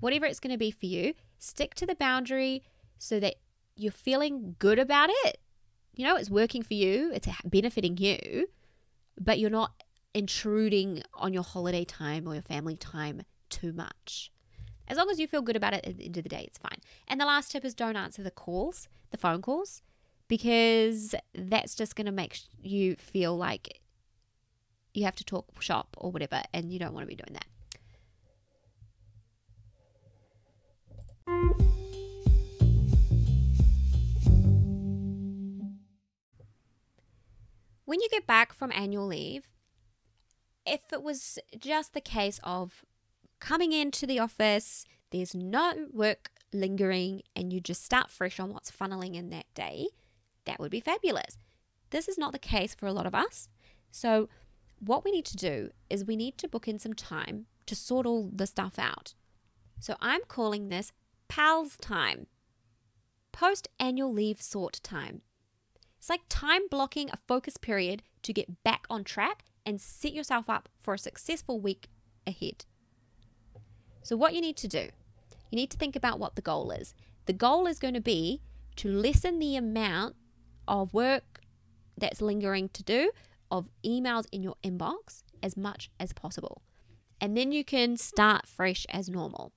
Whatever 0.00 0.26
it's 0.26 0.40
going 0.40 0.52
to 0.52 0.58
be 0.58 0.70
for 0.70 0.86
you, 0.86 1.14
stick 1.38 1.74
to 1.74 1.86
the 1.86 1.94
boundary 1.94 2.62
so 2.98 3.20
that 3.20 3.36
you're 3.76 3.92
feeling 3.92 4.56
good 4.58 4.78
about 4.78 5.10
it. 5.24 5.38
You 5.94 6.04
know, 6.06 6.16
it's 6.16 6.30
working 6.30 6.62
for 6.62 6.74
you, 6.74 7.12
it's 7.14 7.28
benefiting 7.44 7.96
you, 7.96 8.48
but 9.20 9.38
you're 9.38 9.50
not 9.50 9.72
intruding 10.12 11.02
on 11.14 11.32
your 11.32 11.42
holiday 11.42 11.84
time 11.84 12.26
or 12.26 12.34
your 12.34 12.42
family 12.42 12.76
time 12.76 13.22
too 13.54 13.72
much. 13.72 14.32
As 14.86 14.98
long 14.98 15.08
as 15.08 15.18
you 15.18 15.26
feel 15.26 15.42
good 15.42 15.56
about 15.56 15.72
it 15.72 15.84
at 15.86 15.96
the 15.96 16.04
end 16.04 16.16
of 16.16 16.24
the 16.24 16.28
day, 16.28 16.44
it's 16.46 16.58
fine. 16.58 16.80
And 17.08 17.20
the 17.20 17.24
last 17.24 17.52
tip 17.52 17.64
is 17.64 17.74
don't 17.74 17.96
answer 17.96 18.22
the 18.22 18.30
calls, 18.30 18.88
the 19.10 19.16
phone 19.16 19.40
calls, 19.40 19.80
because 20.28 21.14
that's 21.34 21.74
just 21.74 21.96
going 21.96 22.06
to 22.06 22.12
make 22.12 22.40
you 22.62 22.96
feel 22.96 23.36
like 23.36 23.80
you 24.92 25.04
have 25.04 25.16
to 25.16 25.24
talk 25.24 25.46
shop 25.62 25.96
or 25.98 26.10
whatever, 26.10 26.42
and 26.52 26.72
you 26.72 26.78
don't 26.78 26.92
want 26.92 27.04
to 27.04 27.08
be 27.08 27.14
doing 27.16 27.32
that. 27.32 27.46
When 37.86 38.00
you 38.00 38.08
get 38.10 38.26
back 38.26 38.52
from 38.52 38.72
annual 38.72 39.06
leave, 39.06 39.52
if 40.66 40.92
it 40.92 41.02
was 41.02 41.38
just 41.58 41.92
the 41.94 42.00
case 42.00 42.40
of 42.42 42.84
coming 43.44 43.72
into 43.72 44.06
the 44.06 44.18
office, 44.18 44.86
there's 45.10 45.34
no 45.34 45.86
work 45.92 46.30
lingering, 46.54 47.20
and 47.36 47.52
you 47.52 47.60
just 47.60 47.84
start 47.84 48.10
fresh 48.10 48.40
on 48.40 48.50
what's 48.50 48.70
funneling 48.70 49.14
in 49.14 49.28
that 49.28 49.44
day, 49.54 49.88
that 50.46 50.58
would 50.58 50.70
be 50.70 50.80
fabulous. 50.80 51.36
This 51.90 52.08
is 52.08 52.16
not 52.16 52.32
the 52.32 52.38
case 52.38 52.74
for 52.74 52.86
a 52.86 52.92
lot 52.92 53.04
of 53.04 53.14
us. 53.14 53.50
So, 53.90 54.30
what 54.80 55.04
we 55.04 55.12
need 55.12 55.26
to 55.26 55.36
do 55.36 55.70
is 55.90 56.06
we 56.06 56.16
need 56.16 56.38
to 56.38 56.48
book 56.48 56.66
in 56.66 56.78
some 56.78 56.94
time 56.94 57.44
to 57.66 57.76
sort 57.76 58.06
all 58.06 58.30
the 58.34 58.46
stuff 58.46 58.78
out. 58.78 59.12
So, 59.78 59.96
I'm 60.00 60.22
calling 60.26 60.70
this 60.70 60.92
PALS 61.28 61.76
time, 61.82 62.26
post 63.30 63.68
annual 63.78 64.12
leave 64.12 64.40
sort 64.40 64.80
time. 64.82 65.20
It's 65.98 66.08
like 66.08 66.22
time 66.30 66.62
blocking 66.70 67.10
a 67.10 67.18
focus 67.28 67.58
period 67.58 68.04
to 68.22 68.32
get 68.32 68.64
back 68.64 68.86
on 68.88 69.04
track 69.04 69.44
and 69.66 69.78
set 69.82 70.14
yourself 70.14 70.48
up 70.48 70.70
for 70.80 70.94
a 70.94 70.98
successful 70.98 71.60
week 71.60 71.88
ahead. 72.26 72.64
So, 74.04 74.16
what 74.16 74.34
you 74.34 74.40
need 74.40 74.56
to 74.58 74.68
do, 74.68 74.90
you 75.50 75.56
need 75.56 75.70
to 75.70 75.78
think 75.78 75.96
about 75.96 76.20
what 76.20 76.36
the 76.36 76.42
goal 76.42 76.70
is. 76.70 76.94
The 77.26 77.32
goal 77.32 77.66
is 77.66 77.78
going 77.78 77.94
to 77.94 78.00
be 78.00 78.42
to 78.76 78.88
lessen 78.88 79.38
the 79.38 79.56
amount 79.56 80.14
of 80.68 80.92
work 80.92 81.40
that's 81.96 82.20
lingering 82.20 82.68
to 82.70 82.82
do, 82.82 83.10
of 83.50 83.68
emails 83.84 84.26
in 84.30 84.42
your 84.42 84.56
inbox 84.62 85.22
as 85.42 85.56
much 85.56 85.90
as 85.98 86.12
possible. 86.12 86.60
And 87.20 87.36
then 87.36 87.50
you 87.50 87.64
can 87.64 87.96
start 87.96 88.46
fresh 88.46 88.86
as 88.90 89.08
normal. 89.08 89.52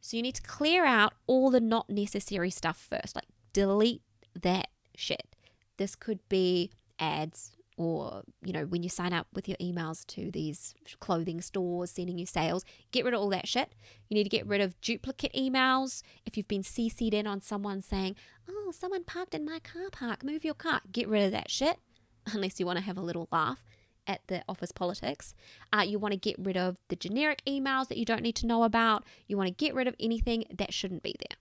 So 0.00 0.16
you 0.16 0.22
need 0.22 0.34
to 0.34 0.42
clear 0.42 0.84
out 0.84 1.14
all 1.26 1.50
the 1.50 1.60
not 1.60 1.88
necessary 1.88 2.50
stuff 2.50 2.76
first, 2.90 3.16
like 3.16 3.28
delete 3.52 4.02
that 4.40 4.68
shit. 4.94 5.34
This 5.78 5.94
could 5.94 6.20
be 6.28 6.72
ads, 6.98 7.52
or 7.78 8.22
you 8.44 8.52
know 8.52 8.66
when 8.66 8.82
you 8.82 8.88
sign 8.88 9.12
up 9.12 9.26
with 9.32 9.48
your 9.48 9.56
emails 9.58 10.04
to 10.06 10.30
these 10.30 10.74
clothing 11.00 11.40
stores 11.40 11.92
sending 11.92 12.18
you 12.18 12.26
sales 12.26 12.64
get 12.90 13.04
rid 13.04 13.14
of 13.14 13.20
all 13.20 13.30
that 13.30 13.48
shit 13.48 13.74
you 14.08 14.14
need 14.14 14.24
to 14.24 14.28
get 14.28 14.46
rid 14.46 14.60
of 14.60 14.78
duplicate 14.80 15.32
emails 15.32 16.02
if 16.26 16.36
you've 16.36 16.48
been 16.48 16.62
cc'd 16.62 17.14
in 17.14 17.26
on 17.26 17.40
someone 17.40 17.80
saying 17.80 18.14
oh 18.50 18.72
someone 18.76 19.04
parked 19.04 19.34
in 19.34 19.44
my 19.44 19.60
car 19.60 19.88
park 19.90 20.22
move 20.22 20.44
your 20.44 20.54
car 20.54 20.80
get 20.92 21.08
rid 21.08 21.24
of 21.24 21.32
that 21.32 21.50
shit 21.50 21.78
unless 22.34 22.60
you 22.60 22.66
want 22.66 22.78
to 22.78 22.84
have 22.84 22.98
a 22.98 23.02
little 23.02 23.28
laugh 23.32 23.64
at 24.06 24.26
the 24.26 24.42
office 24.48 24.72
politics. 24.72 25.34
Uh, 25.70 25.84
you 25.86 25.98
want 25.98 26.12
to 26.12 26.18
get 26.18 26.34
rid 26.38 26.56
of 26.56 26.78
the 26.88 26.96
generic 26.96 27.42
emails 27.46 27.88
that 27.88 27.98
you 27.98 28.06
don't 28.06 28.22
need 28.22 28.34
to 28.36 28.46
know 28.46 28.62
about. 28.62 29.04
You 29.26 29.36
want 29.36 29.48
to 29.48 29.54
get 29.54 29.74
rid 29.74 29.86
of 29.86 29.94
anything 30.00 30.44
that 30.56 30.72
shouldn't 30.72 31.02
be 31.02 31.14
there. 31.18 31.36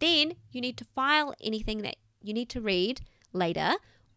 Then 0.00 0.34
you 0.50 0.60
need 0.60 0.76
to 0.78 0.84
file 0.84 1.34
anything 1.40 1.82
that 1.82 1.94
you 2.20 2.34
need 2.34 2.48
to 2.48 2.60
read 2.60 3.02
later 3.32 3.74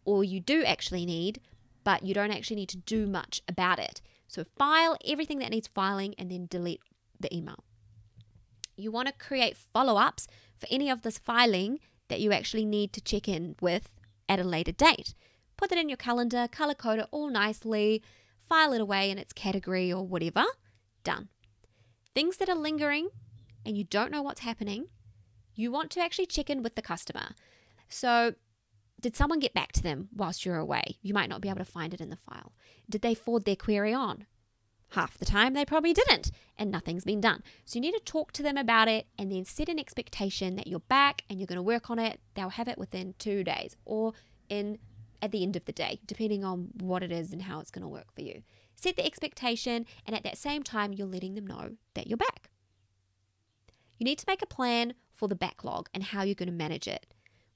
or 0.07 0.23
you 0.23 0.39
do 0.39 0.63
actually 0.63 1.05
need, 1.05 1.41
but 1.83 2.01
you 2.03 2.13
don't 2.13 2.31
actually 2.31 2.55
need 2.55 2.69
to 2.69 2.77
do 2.77 3.05
much 3.05 3.41
about 3.45 3.77
it. 3.77 4.01
So 4.29 4.45
file 4.57 4.97
everything 5.05 5.39
that 5.39 5.51
needs 5.51 5.67
filing 5.67 6.15
and 6.17 6.31
then 6.31 6.47
delete 6.49 6.81
the 7.19 7.33
email. 7.35 7.65
You 8.77 8.89
want 8.89 9.09
to 9.09 9.13
create 9.13 9.57
follow 9.57 9.97
ups 9.97 10.25
for 10.57 10.67
any 10.71 10.89
of 10.89 11.01
this 11.01 11.17
filing 11.17 11.79
that 12.07 12.21
you 12.21 12.31
actually 12.31 12.63
need 12.63 12.93
to 12.93 13.01
check 13.01 13.27
in 13.27 13.57
with 13.61 13.89
at 14.29 14.39
a 14.39 14.45
later 14.45 14.71
date. 14.71 15.13
Put 15.57 15.73
it 15.73 15.77
in 15.77 15.89
your 15.89 15.97
calendar, 15.97 16.47
color 16.49 16.73
code 16.73 16.99
it 16.99 17.07
all 17.11 17.29
nicely, 17.29 18.01
file 18.47 18.71
it 18.71 18.79
away 18.79 19.11
in 19.11 19.17
its 19.17 19.33
category 19.33 19.91
or 19.91 20.07
whatever. 20.07 20.45
Done. 21.03 21.27
Things 22.15 22.37
that 22.37 22.47
are 22.47 22.55
lingering 22.55 23.09
and 23.65 23.77
you 23.77 23.83
don't 23.83 24.11
know 24.11 24.21
what's 24.21 24.41
happening, 24.41 24.87
you 25.53 25.69
want 25.69 25.91
to 25.91 25.99
actually 25.99 26.27
check 26.27 26.49
in 26.49 26.63
with 26.63 26.75
the 26.75 26.81
customer. 26.81 27.31
So 27.89 28.35
did 28.99 29.15
someone 29.15 29.39
get 29.39 29.53
back 29.53 29.71
to 29.73 29.83
them 29.83 30.09
whilst 30.15 30.45
you're 30.45 30.57
away? 30.57 30.97
You 31.01 31.13
might 31.13 31.29
not 31.29 31.41
be 31.41 31.49
able 31.49 31.59
to 31.59 31.65
find 31.65 31.93
it 31.93 32.01
in 32.01 32.09
the 32.09 32.15
file. 32.15 32.53
Did 32.89 33.01
they 33.01 33.13
forward 33.13 33.45
their 33.45 33.55
query 33.55 33.93
on? 33.93 34.25
Half 34.91 35.17
the 35.17 35.25
time 35.25 35.53
they 35.53 35.65
probably 35.65 35.93
didn't, 35.93 36.31
and 36.57 36.71
nothing's 36.71 37.03
been 37.03 37.19
done. 37.19 37.43
So 37.65 37.75
you 37.75 37.81
need 37.81 37.93
to 37.93 37.99
talk 37.99 38.31
to 38.33 38.43
them 38.43 38.57
about 38.57 38.87
it 38.87 39.07
and 39.17 39.31
then 39.31 39.43
set 39.43 39.69
an 39.69 39.79
expectation 39.79 40.55
that 40.55 40.67
you're 40.67 40.79
back 40.79 41.23
and 41.29 41.39
you're 41.39 41.47
going 41.47 41.57
to 41.57 41.61
work 41.61 41.89
on 41.89 41.99
it. 41.99 42.21
They'll 42.35 42.49
have 42.49 42.69
it 42.69 42.77
within 42.77 43.13
two 43.19 43.43
days 43.43 43.75
or 43.85 44.13
in 44.49 44.79
at 45.21 45.31
the 45.31 45.43
end 45.43 45.55
of 45.55 45.65
the 45.65 45.71
day, 45.71 45.99
depending 46.05 46.43
on 46.43 46.69
what 46.79 47.03
it 47.03 47.11
is 47.11 47.33
and 47.33 47.41
how 47.41 47.59
it's 47.59 47.71
going 47.71 47.81
to 47.81 47.87
work 47.87 48.13
for 48.13 48.21
you. 48.21 48.43
Set 48.75 48.95
the 48.95 49.05
expectation, 49.05 49.85
and 50.05 50.15
at 50.15 50.23
that 50.23 50.37
same 50.37 50.61
time, 50.61 50.93
you're 50.93 51.07
letting 51.07 51.33
them 51.33 51.47
know 51.47 51.71
that 51.95 52.07
you're 52.07 52.17
back. 52.17 52.51
You 53.97 54.05
need 54.05 54.19
to 54.19 54.25
make 54.27 54.43
a 54.43 54.47
plan 54.47 54.93
for 55.11 55.27
the 55.27 55.35
backlog 55.35 55.89
and 55.93 56.03
how 56.03 56.21
you're 56.21 56.35
going 56.35 56.47
to 56.47 56.53
manage 56.53 56.87
it, 56.87 57.07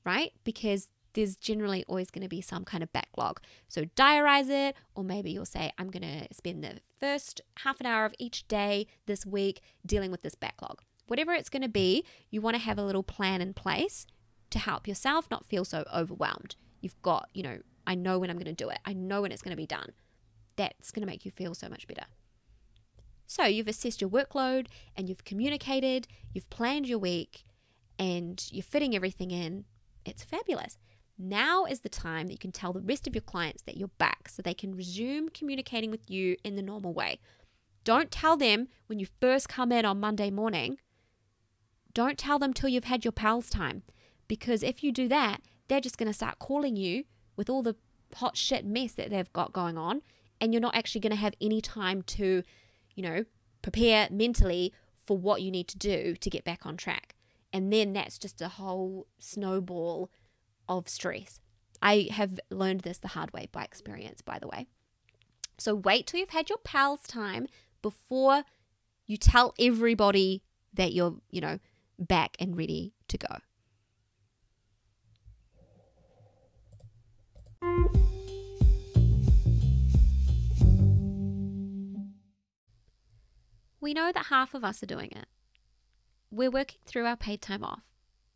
right? 0.04 0.32
Because 0.44 0.90
there's 1.14 1.36
generally 1.36 1.84
always 1.88 2.12
going 2.12 2.24
to 2.24 2.30
be 2.30 2.42
some 2.42 2.64
kind 2.64 2.84
of 2.84 2.94
backlog. 2.94 3.42
So 3.68 3.86
diarize 3.96 4.50
it, 4.50 4.76
or 4.96 5.04
maybe 5.04 5.32
you'll 5.32 5.46
say, 5.46 5.72
I'm 5.78 5.90
going 5.90 6.04
to 6.04 6.34
spend 6.34 6.64
the 6.64 6.80
first 7.00 7.42
half 7.60 7.80
an 7.80 7.86
hour 7.86 8.06
of 8.06 8.14
each 8.20 8.48
day 8.48 8.88
this 9.06 9.26
week 9.26 9.62
dealing 9.86 10.12
with 10.12 10.22
this 10.22 10.36
backlog. 10.36 10.82
Whatever 11.08 11.34
it's 11.34 11.50
going 11.50 11.64
to 11.64 11.70
be, 11.70 12.06
you 12.30 12.42
want 12.42 12.56
to 12.56 12.62
have 12.62 12.78
a 12.78 12.84
little 12.84 13.04
plan 13.04 13.42
in 13.42 13.54
place 13.54 14.08
to 14.50 14.60
help 14.60 14.88
yourself 14.88 15.28
not 15.30 15.46
feel 15.46 15.66
so 15.66 15.84
overwhelmed. 15.94 16.56
You've 16.82 17.02
got, 17.02 17.30
you 17.34 17.44
know, 17.44 17.60
I 17.86 17.96
know 17.96 18.20
when 18.20 18.30
I'm 18.30 18.38
going 18.38 18.46
to 18.46 18.54
do 18.54 18.70
it, 18.70 18.80
I 18.86 18.94
know 18.94 19.22
when 19.22 19.32
it's 19.32 19.42
going 19.42 19.52
to 19.52 19.58
be 19.58 19.68
done. 19.68 19.92
That's 20.56 20.92
going 20.92 21.02
to 21.02 21.08
make 21.08 21.26
you 21.26 21.32
feel 21.32 21.54
so 21.54 21.68
much 21.70 21.88
better. 21.88 22.06
So 23.26 23.46
you've 23.46 23.68
assessed 23.68 24.02
your 24.02 24.10
workload 24.10 24.68
and 24.96 25.08
you've 25.08 25.24
communicated, 25.24 26.08
you've 26.34 26.50
planned 26.50 26.88
your 26.88 27.00
week, 27.00 27.46
and 27.98 28.46
you're 28.52 28.64
fitting 28.64 28.96
everything 28.96 29.32
in 29.32 29.66
It's 30.06 30.24
fabulous. 30.24 30.78
Now 31.24 31.66
is 31.66 31.82
the 31.82 31.90
time 31.90 32.26
that 32.26 32.34
you 32.34 32.40
can 32.40 32.52
tell 32.52 32.74
the 32.74 32.82
rest 32.82 33.06
of 33.06 33.14
your 33.14 33.22
clients 33.22 33.62
that 33.64 33.78
you're 33.78 33.90
back 34.00 34.28
so 34.28 34.42
they 34.42 34.56
can 34.56 34.76
resume 34.76 35.30
communicating 35.30 35.92
with 35.92 36.10
you 36.10 36.36
in 36.44 36.56
the 36.56 36.64
normal 36.64 36.94
way. 36.94 37.20
Don't 37.84 38.10
tell 38.10 38.36
them 38.36 38.70
when 38.88 38.98
you 38.98 39.06
first 39.20 39.48
come 39.48 39.72
in 39.72 39.86
on 39.86 40.00
Monday 40.00 40.32
morning. 40.32 40.78
Don't 41.94 42.18
tell 42.18 42.40
them 42.40 42.54
till 42.54 42.70
you've 42.70 42.86
had 42.86 43.06
your 43.06 43.12
pals 43.12 43.52
time 43.52 43.84
because 44.28 44.64
if 44.64 44.84
you 44.84 44.92
do 44.92 45.08
that, 45.10 45.42
they're 45.68 45.80
just 45.80 45.98
going 45.98 46.08
to 46.08 46.14
start 46.14 46.40
calling 46.40 46.76
you 46.76 47.04
with 47.36 47.52
all 47.52 47.62
the 47.62 47.76
hot 48.16 48.36
shit 48.36 48.66
mess 48.66 48.94
that 48.94 49.12
they've 49.12 49.32
got 49.32 49.54
going 49.54 49.78
on 49.78 50.02
and 50.40 50.54
you're 50.54 50.62
not 50.62 50.76
actually 50.76 51.02
going 51.02 51.12
to 51.12 51.18
have 51.18 51.36
any 51.40 51.62
time 51.62 52.02
to, 52.02 52.42
you 52.96 53.04
know, 53.04 53.26
prepare 53.62 54.08
mentally 54.10 54.74
for 55.06 55.16
what 55.18 55.44
you 55.44 55.52
need 55.52 55.68
to 55.68 55.78
do 55.78 56.16
to 56.16 56.30
get 56.32 56.44
back 56.44 56.66
on 56.66 56.78
track. 56.78 57.16
And 57.54 57.72
then 57.72 57.94
that's 57.94 58.18
just 58.18 58.42
a 58.42 58.48
whole 58.48 59.06
snowball 59.20 60.10
of 60.78 60.90
stress. 60.90 61.40
I 61.82 62.10
have 62.12 62.40
learned 62.50 62.82
this 62.82 63.00
the 63.00 63.10
hard 63.10 63.32
way 63.34 63.48
by 63.52 63.64
experience, 63.64 64.22
by 64.22 64.40
the 64.40 64.48
way. 64.48 64.68
So 65.58 65.76
wait 65.76 66.08
till 66.08 66.20
you've 66.20 66.30
had 66.30 66.50
your 66.50 66.60
pals 66.60 67.02
time 67.04 67.48
before 67.82 68.44
you 69.08 69.18
tell 69.18 69.54
everybody 69.60 70.44
that 70.74 70.94
you're, 70.94 71.18
you 71.30 71.42
know, 71.42 71.60
back 72.00 72.38
and 72.40 72.58
ready 72.58 72.94
to 73.10 73.18
go. 73.18 73.38
We 83.80 83.96
know 83.96 84.12
that 84.12 84.28
half 84.28 84.54
of 84.54 84.64
us 84.64 84.84
are 84.84 84.88
doing 84.88 85.12
it. 85.12 85.26
We're 86.30 86.52
working 86.52 86.80
through 86.86 87.06
our 87.06 87.18
paid 87.18 87.42
time 87.42 87.64
off, 87.64 87.84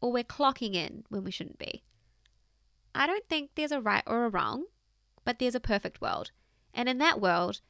or 0.01 0.11
we're 0.11 0.23
clocking 0.23 0.73
in 0.73 1.05
when 1.09 1.23
we 1.23 1.31
shouldn't 1.31 1.59
be. 1.59 1.83
I 2.95 3.05
don't 3.07 3.27
think 3.27 3.51
there's 3.55 3.73
a 3.73 3.81
right 3.81 4.03
or 4.07 4.25
a 4.25 4.29
wrong, 4.29 4.65
but 5.25 5.37
there's 5.37 5.55
a 5.55 5.59
perfect 5.59 6.01
world. 6.01 6.31
And 6.73 6.87
in 6.87 6.97
that 6.99 7.19
world, 7.19 7.61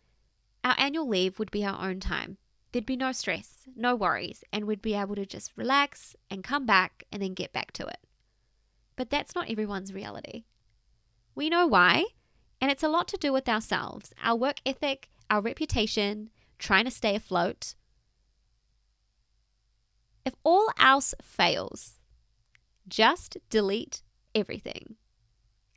our 0.63 0.75
annual 0.77 1.07
leave 1.07 1.39
would 1.39 1.51
be 1.51 1.65
our 1.65 1.89
own 1.89 1.99
time. 1.99 2.37
There'd 2.71 2.85
be 2.85 2.95
no 2.95 3.11
stress, 3.11 3.63
no 3.75 3.95
worries, 3.95 4.43
and 4.51 4.65
we'd 4.65 4.81
be 4.81 4.93
able 4.93 5.15
to 5.15 5.25
just 5.25 5.55
relax 5.55 6.15
and 6.29 6.43
come 6.43 6.65
back 6.65 7.05
and 7.11 7.21
then 7.21 7.33
get 7.33 7.53
back 7.53 7.71
to 7.73 7.87
it. 7.87 7.99
But 8.95 9.09
that's 9.09 9.33
not 9.33 9.49
everyone's 9.49 9.93
reality. 9.93 10.43
We 11.33 11.49
know 11.49 11.65
why, 11.65 12.05
and 12.61 12.69
it's 12.69 12.83
a 12.83 12.89
lot 12.89 13.07
to 13.09 13.17
do 13.17 13.33
with 13.33 13.49
ourselves, 13.49 14.13
our 14.23 14.35
work 14.35 14.57
ethic, 14.65 15.09
our 15.29 15.41
reputation, 15.41 16.29
trying 16.59 16.85
to 16.85 16.91
stay 16.91 17.15
afloat. 17.15 17.75
If 20.25 20.33
all 20.43 20.69
else 20.79 21.13
fails, 21.21 21.99
just 22.87 23.37
delete 23.49 24.01
everything. 24.33 24.95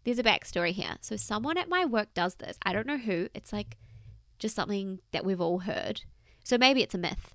There's 0.08 0.18
a 0.18 0.22
backstory 0.22 0.70
here. 0.70 0.96
So, 1.02 1.16
someone 1.16 1.58
at 1.58 1.68
my 1.68 1.84
work 1.84 2.14
does 2.14 2.36
this. 2.36 2.56
I 2.62 2.72
don't 2.72 2.86
know 2.86 2.96
who. 2.96 3.28
It's 3.34 3.52
like 3.52 3.76
just 4.38 4.56
something 4.56 5.00
that 5.12 5.22
we've 5.22 5.38
all 5.38 5.58
heard. 5.58 6.00
So, 6.42 6.56
maybe 6.56 6.82
it's 6.82 6.94
a 6.94 6.98
myth. 6.98 7.34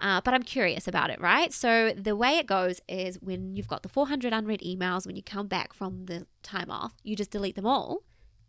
Uh, 0.00 0.20
but 0.24 0.34
I'm 0.34 0.42
curious 0.42 0.88
about 0.88 1.10
it, 1.10 1.20
right? 1.20 1.52
So, 1.52 1.92
the 1.96 2.16
way 2.16 2.38
it 2.38 2.48
goes 2.48 2.80
is 2.88 3.22
when 3.22 3.54
you've 3.54 3.68
got 3.68 3.84
the 3.84 3.88
400 3.88 4.32
unread 4.32 4.62
emails, 4.62 5.06
when 5.06 5.14
you 5.14 5.22
come 5.22 5.46
back 5.46 5.72
from 5.72 6.06
the 6.06 6.26
time 6.42 6.72
off, 6.72 6.92
you 7.04 7.14
just 7.14 7.30
delete 7.30 7.54
them 7.54 7.66
all 7.66 8.02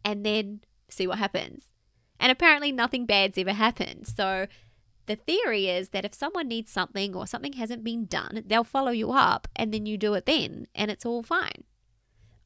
and 0.04 0.26
then 0.26 0.62
see 0.90 1.06
what 1.06 1.20
happens. 1.20 1.66
And 2.20 2.32
apparently, 2.32 2.72
nothing 2.72 3.06
bad's 3.06 3.38
ever 3.38 3.54
happened. 3.54 4.08
So, 4.08 4.48
the 5.06 5.16
theory 5.16 5.68
is 5.68 5.90
that 5.90 6.06
if 6.06 6.16
someone 6.16 6.48
needs 6.48 6.72
something 6.72 7.16
or 7.16 7.28
something 7.28 7.54
hasn't 7.54 7.84
been 7.84 8.06
done, 8.06 8.42
they'll 8.48 8.64
follow 8.64 8.90
you 8.90 9.12
up 9.12 9.48
and 9.56 9.72
then 9.72 9.86
you 9.86 9.96
do 9.96 10.16
it 10.16 10.26
then, 10.26 10.66
and 10.74 10.90
it's 10.90 11.06
all 11.06 11.22
fine. 11.22 11.66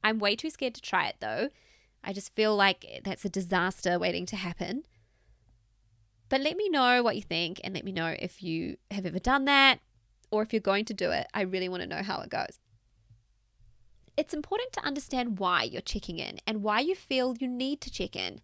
I'm 0.03 0.19
way 0.19 0.35
too 0.35 0.49
scared 0.49 0.75
to 0.75 0.81
try 0.81 1.07
it 1.07 1.15
though. 1.19 1.49
I 2.03 2.13
just 2.13 2.35
feel 2.35 2.55
like 2.55 3.01
that's 3.05 3.25
a 3.25 3.29
disaster 3.29 3.97
waiting 3.97 4.25
to 4.27 4.35
happen. 4.35 4.83
But 6.29 6.41
let 6.41 6.57
me 6.57 6.67
know 6.67 7.03
what 7.03 7.15
you 7.15 7.21
think 7.21 7.61
and 7.63 7.73
let 7.73 7.85
me 7.85 7.91
know 7.91 8.15
if 8.19 8.41
you 8.43 8.77
have 8.91 9.05
ever 9.05 9.19
done 9.19 9.45
that 9.45 9.79
or 10.31 10.41
if 10.41 10.51
you're 10.51 10.59
going 10.59 10.85
to 10.85 10.93
do 10.93 11.11
it. 11.11 11.27
I 11.33 11.41
really 11.41 11.69
want 11.69 11.83
to 11.83 11.87
know 11.87 12.03
how 12.03 12.21
it 12.21 12.29
goes. 12.29 12.59
It's 14.17 14.33
important 14.33 14.73
to 14.73 14.85
understand 14.85 15.39
why 15.39 15.63
you're 15.63 15.81
checking 15.81 16.19
in 16.19 16.39
and 16.45 16.63
why 16.63 16.81
you 16.81 16.95
feel 16.95 17.35
you 17.39 17.47
need 17.47 17.81
to 17.81 17.91
check 17.91 18.15
in. 18.15 18.41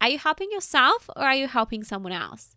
Are 0.00 0.08
you 0.08 0.18
helping 0.18 0.50
yourself 0.50 1.08
or 1.14 1.22
are 1.22 1.34
you 1.34 1.48
helping 1.48 1.84
someone 1.84 2.12
else? 2.12 2.56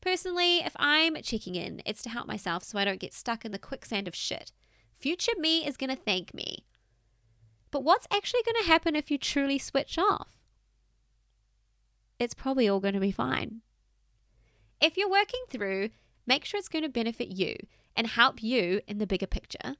Personally, 0.00 0.58
if 0.58 0.74
I'm 0.76 1.16
checking 1.22 1.54
in, 1.54 1.80
it's 1.86 2.02
to 2.02 2.10
help 2.10 2.26
myself 2.26 2.62
so 2.62 2.78
I 2.78 2.84
don't 2.84 3.00
get 3.00 3.14
stuck 3.14 3.44
in 3.44 3.52
the 3.52 3.58
quicksand 3.58 4.06
of 4.06 4.14
shit. 4.14 4.52
Future 4.98 5.32
me 5.38 5.66
is 5.66 5.78
going 5.78 5.88
to 5.88 6.02
thank 6.02 6.34
me. 6.34 6.64
But 7.74 7.82
what's 7.82 8.06
actually 8.08 8.44
going 8.44 8.62
to 8.62 8.68
happen 8.68 8.94
if 8.94 9.10
you 9.10 9.18
truly 9.18 9.58
switch 9.58 9.98
off? 9.98 10.44
It's 12.20 12.32
probably 12.32 12.68
all 12.68 12.78
going 12.78 12.94
to 12.94 13.00
be 13.00 13.10
fine. 13.10 13.62
If 14.80 14.96
you're 14.96 15.10
working 15.10 15.42
through, 15.50 15.90
make 16.24 16.44
sure 16.44 16.58
it's 16.58 16.68
going 16.68 16.84
to 16.84 16.88
benefit 16.88 17.36
you 17.36 17.56
and 17.96 18.06
help 18.06 18.44
you 18.44 18.80
in 18.86 18.98
the 18.98 19.08
bigger 19.08 19.26
picture, 19.26 19.74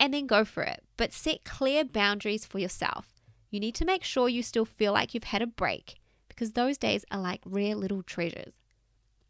and 0.00 0.12
then 0.12 0.26
go 0.26 0.44
for 0.44 0.64
it. 0.64 0.82
But 0.96 1.12
set 1.12 1.44
clear 1.44 1.84
boundaries 1.84 2.44
for 2.44 2.58
yourself. 2.58 3.14
You 3.52 3.60
need 3.60 3.76
to 3.76 3.84
make 3.84 4.02
sure 4.02 4.28
you 4.28 4.42
still 4.42 4.64
feel 4.64 4.92
like 4.92 5.14
you've 5.14 5.22
had 5.22 5.40
a 5.40 5.46
break 5.46 5.94
because 6.28 6.54
those 6.54 6.76
days 6.76 7.04
are 7.12 7.20
like 7.20 7.42
rare 7.44 7.76
little 7.76 8.02
treasures. 8.02 8.54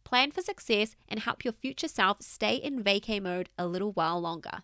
Plan 0.04 0.30
for 0.30 0.40
success 0.40 0.96
and 1.10 1.20
help 1.20 1.44
your 1.44 1.52
future 1.52 1.88
self 1.88 2.22
stay 2.22 2.54
in 2.54 2.82
vacay 2.82 3.20
mode 3.20 3.50
a 3.58 3.66
little 3.66 3.92
while 3.92 4.18
longer. 4.18 4.62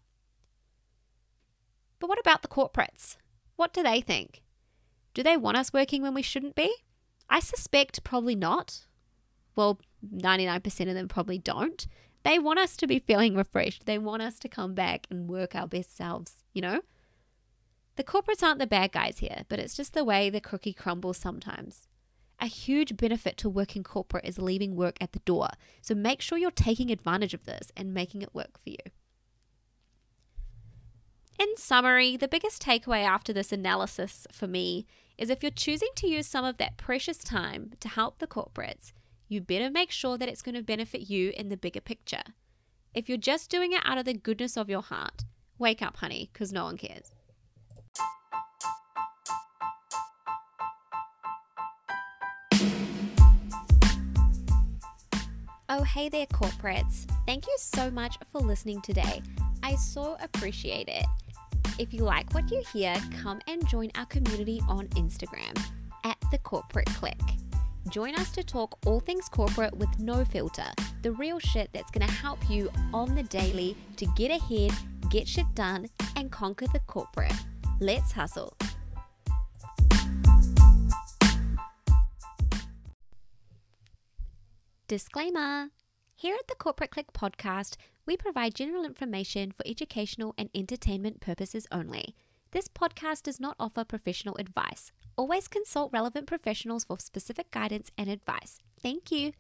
But 1.99 2.09
what 2.09 2.19
about 2.19 2.41
the 2.41 2.49
corporates? 2.49 3.19
What 3.57 3.73
do 3.73 3.83
they 3.83 4.01
think? 4.01 4.43
Do 5.15 5.23
they 5.23 5.37
want 5.37 5.57
us 5.57 5.73
working 5.73 6.03
when 6.03 6.15
we 6.15 6.23
shouldn't 6.23 6.57
be? 6.57 6.75
I 7.31 7.41
suspect 7.41 8.05
probably 8.05 8.35
not. 8.35 8.87
Well, 9.57 9.81
99% 10.15 10.89
of 10.89 10.95
them 10.95 11.09
probably 11.09 11.39
don't. 11.39 11.87
They 12.25 12.39
want 12.39 12.59
us 12.59 12.77
to 12.79 12.87
be 12.87 12.99
feeling 12.99 13.37
refreshed. 13.37 13.87
They 13.87 13.99
want 13.99 14.23
us 14.23 14.39
to 14.41 14.49
come 14.49 14.75
back 14.75 15.07
and 15.11 15.29
work 15.29 15.55
our 15.55 15.69
best 15.69 15.97
selves, 15.97 16.45
you 16.53 16.63
know? 16.63 16.81
The 17.97 18.05
corporates 18.05 18.43
aren't 18.43 18.59
the 18.59 18.67
bad 18.67 18.93
guys 18.93 19.19
here, 19.19 19.45
but 19.49 19.61
it's 19.61 19.77
just 19.77 19.93
the 19.93 20.05
way 20.05 20.31
the 20.31 20.41
cookie 20.41 20.73
crumbles 20.73 21.19
sometimes. 21.19 21.87
A 22.41 22.47
huge 22.47 22.97
benefit 22.97 23.37
to 23.39 23.49
working 23.49 23.85
corporate 23.85 24.25
is 24.25 24.39
leaving 24.39 24.75
work 24.75 24.97
at 25.01 25.13
the 25.13 25.21
door, 25.21 25.49
so 25.81 25.95
make 25.95 26.21
sure 26.21 26.37
you're 26.37 26.51
taking 26.51 26.91
advantage 26.91 27.35
of 27.35 27.45
this 27.45 27.71
and 27.77 27.95
making 27.95 28.23
it 28.23 28.35
work 28.35 28.59
for 28.63 28.71
you. 28.71 28.79
In 31.37 31.57
summary, 31.57 32.17
the 32.17 32.29
biggest 32.29 32.63
takeaway 32.63 33.03
after 33.03 33.33
this 33.33 33.51
analysis 33.51 34.27
for 34.31 34.47
me 34.47 34.87
is 35.19 35.31
if 35.31 35.43
you're 35.43 35.51
choosing 35.51 35.89
to 35.97 36.09
use 36.09 36.29
some 36.29 36.45
of 36.45 36.59
that 36.59 36.77
precious 36.77 37.19
time 37.19 37.73
to 37.81 37.89
help 37.89 38.19
the 38.19 38.27
corporates, 38.27 38.93
you 39.29 39.41
better 39.41 39.69
make 39.69 39.91
sure 39.91 40.17
that 40.17 40.29
it's 40.29 40.43
going 40.43 40.55
to 40.55 40.63
benefit 40.63 41.11
you 41.11 41.33
in 41.37 41.49
the 41.49 41.57
bigger 41.57 41.81
picture. 41.81 42.23
If 42.95 43.09
you're 43.09 43.19
just 43.19 43.51
doing 43.51 43.73
it 43.73 43.83
out 43.85 43.99
of 43.99 44.05
the 44.05 44.15
goodness 44.15 44.57
of 44.57 44.71
your 44.71 44.83
heart, 44.83 45.25
wake 45.59 45.83
up, 45.83 45.97
honey, 45.97 46.31
because 46.33 46.53
no 46.53 46.65
one 46.65 46.77
cares. 46.77 47.11
Oh, 55.69 55.83
hey 55.83 56.09
there, 56.09 56.27
corporates. 56.27 57.07
Thank 57.27 57.49
you 57.49 57.57
so 57.59 57.91
much 57.91 58.17
for 58.31 58.41
listening 58.41 58.81
today. 58.83 59.23
I 59.65 59.75
so 59.75 60.17
appreciate 60.21 60.89
it. 60.89 61.07
If 61.77 61.93
you 61.93 62.05
like 62.05 62.33
what 62.33 62.53
you 62.53 62.63
hear, 62.73 62.95
come 63.21 63.41
and 63.49 63.67
join 63.67 63.91
our 63.97 64.07
community 64.07 64.61
on 64.69 64.87
Instagram 64.91 65.61
at 66.05 66.17
the 66.31 66.39
Corporate 66.39 66.87
Clique. 66.87 67.19
Join 67.89 68.15
us 68.15 68.31
to 68.33 68.45
talk 68.45 68.79
all 68.87 69.01
things 69.01 69.29
corporate 69.29 69.77
with 69.77 69.89
no 69.99 70.25
filter, 70.25 70.67
the 71.03 71.11
real 71.11 71.41
shit 71.41 71.69
that's 71.73 71.91
going 71.91 72.07
to 72.07 72.13
help 72.13 72.39
you 72.49 72.71
on 72.93 73.17
the 73.17 73.25
daily 73.25 73.77
to 73.97 74.07
get 74.15 74.31
ahead, 74.31 74.71
get 75.11 75.27
shit 75.27 75.53
done, 75.55 75.89
and 76.15 76.31
conquer 76.31 76.67
the 76.73 76.79
corporate. 76.87 77.33
Let's 77.81 78.13
hustle. 78.13 78.57
Disclaimer 84.87 85.71
Here 86.17 86.37
at 86.39 86.47
the 86.47 86.55
Corporate 86.55 86.93
Clique 86.93 87.13
podcast, 87.13 87.77
we 88.07 88.17
provide 88.17 88.55
general 88.55 88.85
information 88.85 89.51
for 89.51 89.67
educational 89.67 90.33
and 90.39 90.49
entertainment 90.55 91.21
purposes 91.21 91.67
only. 91.73 92.15
This 92.53 92.69
podcast 92.69 93.25
does 93.25 93.41
not 93.41 93.57
offer 93.59 93.85
professional 93.85 94.37
advice. 94.37 94.93
Always 95.17 95.49
consult 95.49 95.93
relevant 95.93 96.29
professionals 96.29 96.85
for 96.85 97.01
specific 97.01 97.51
guidance 97.51 97.91
and 97.99 98.09
advice. 98.09 98.61
Thank 98.81 99.11
you. 99.11 99.33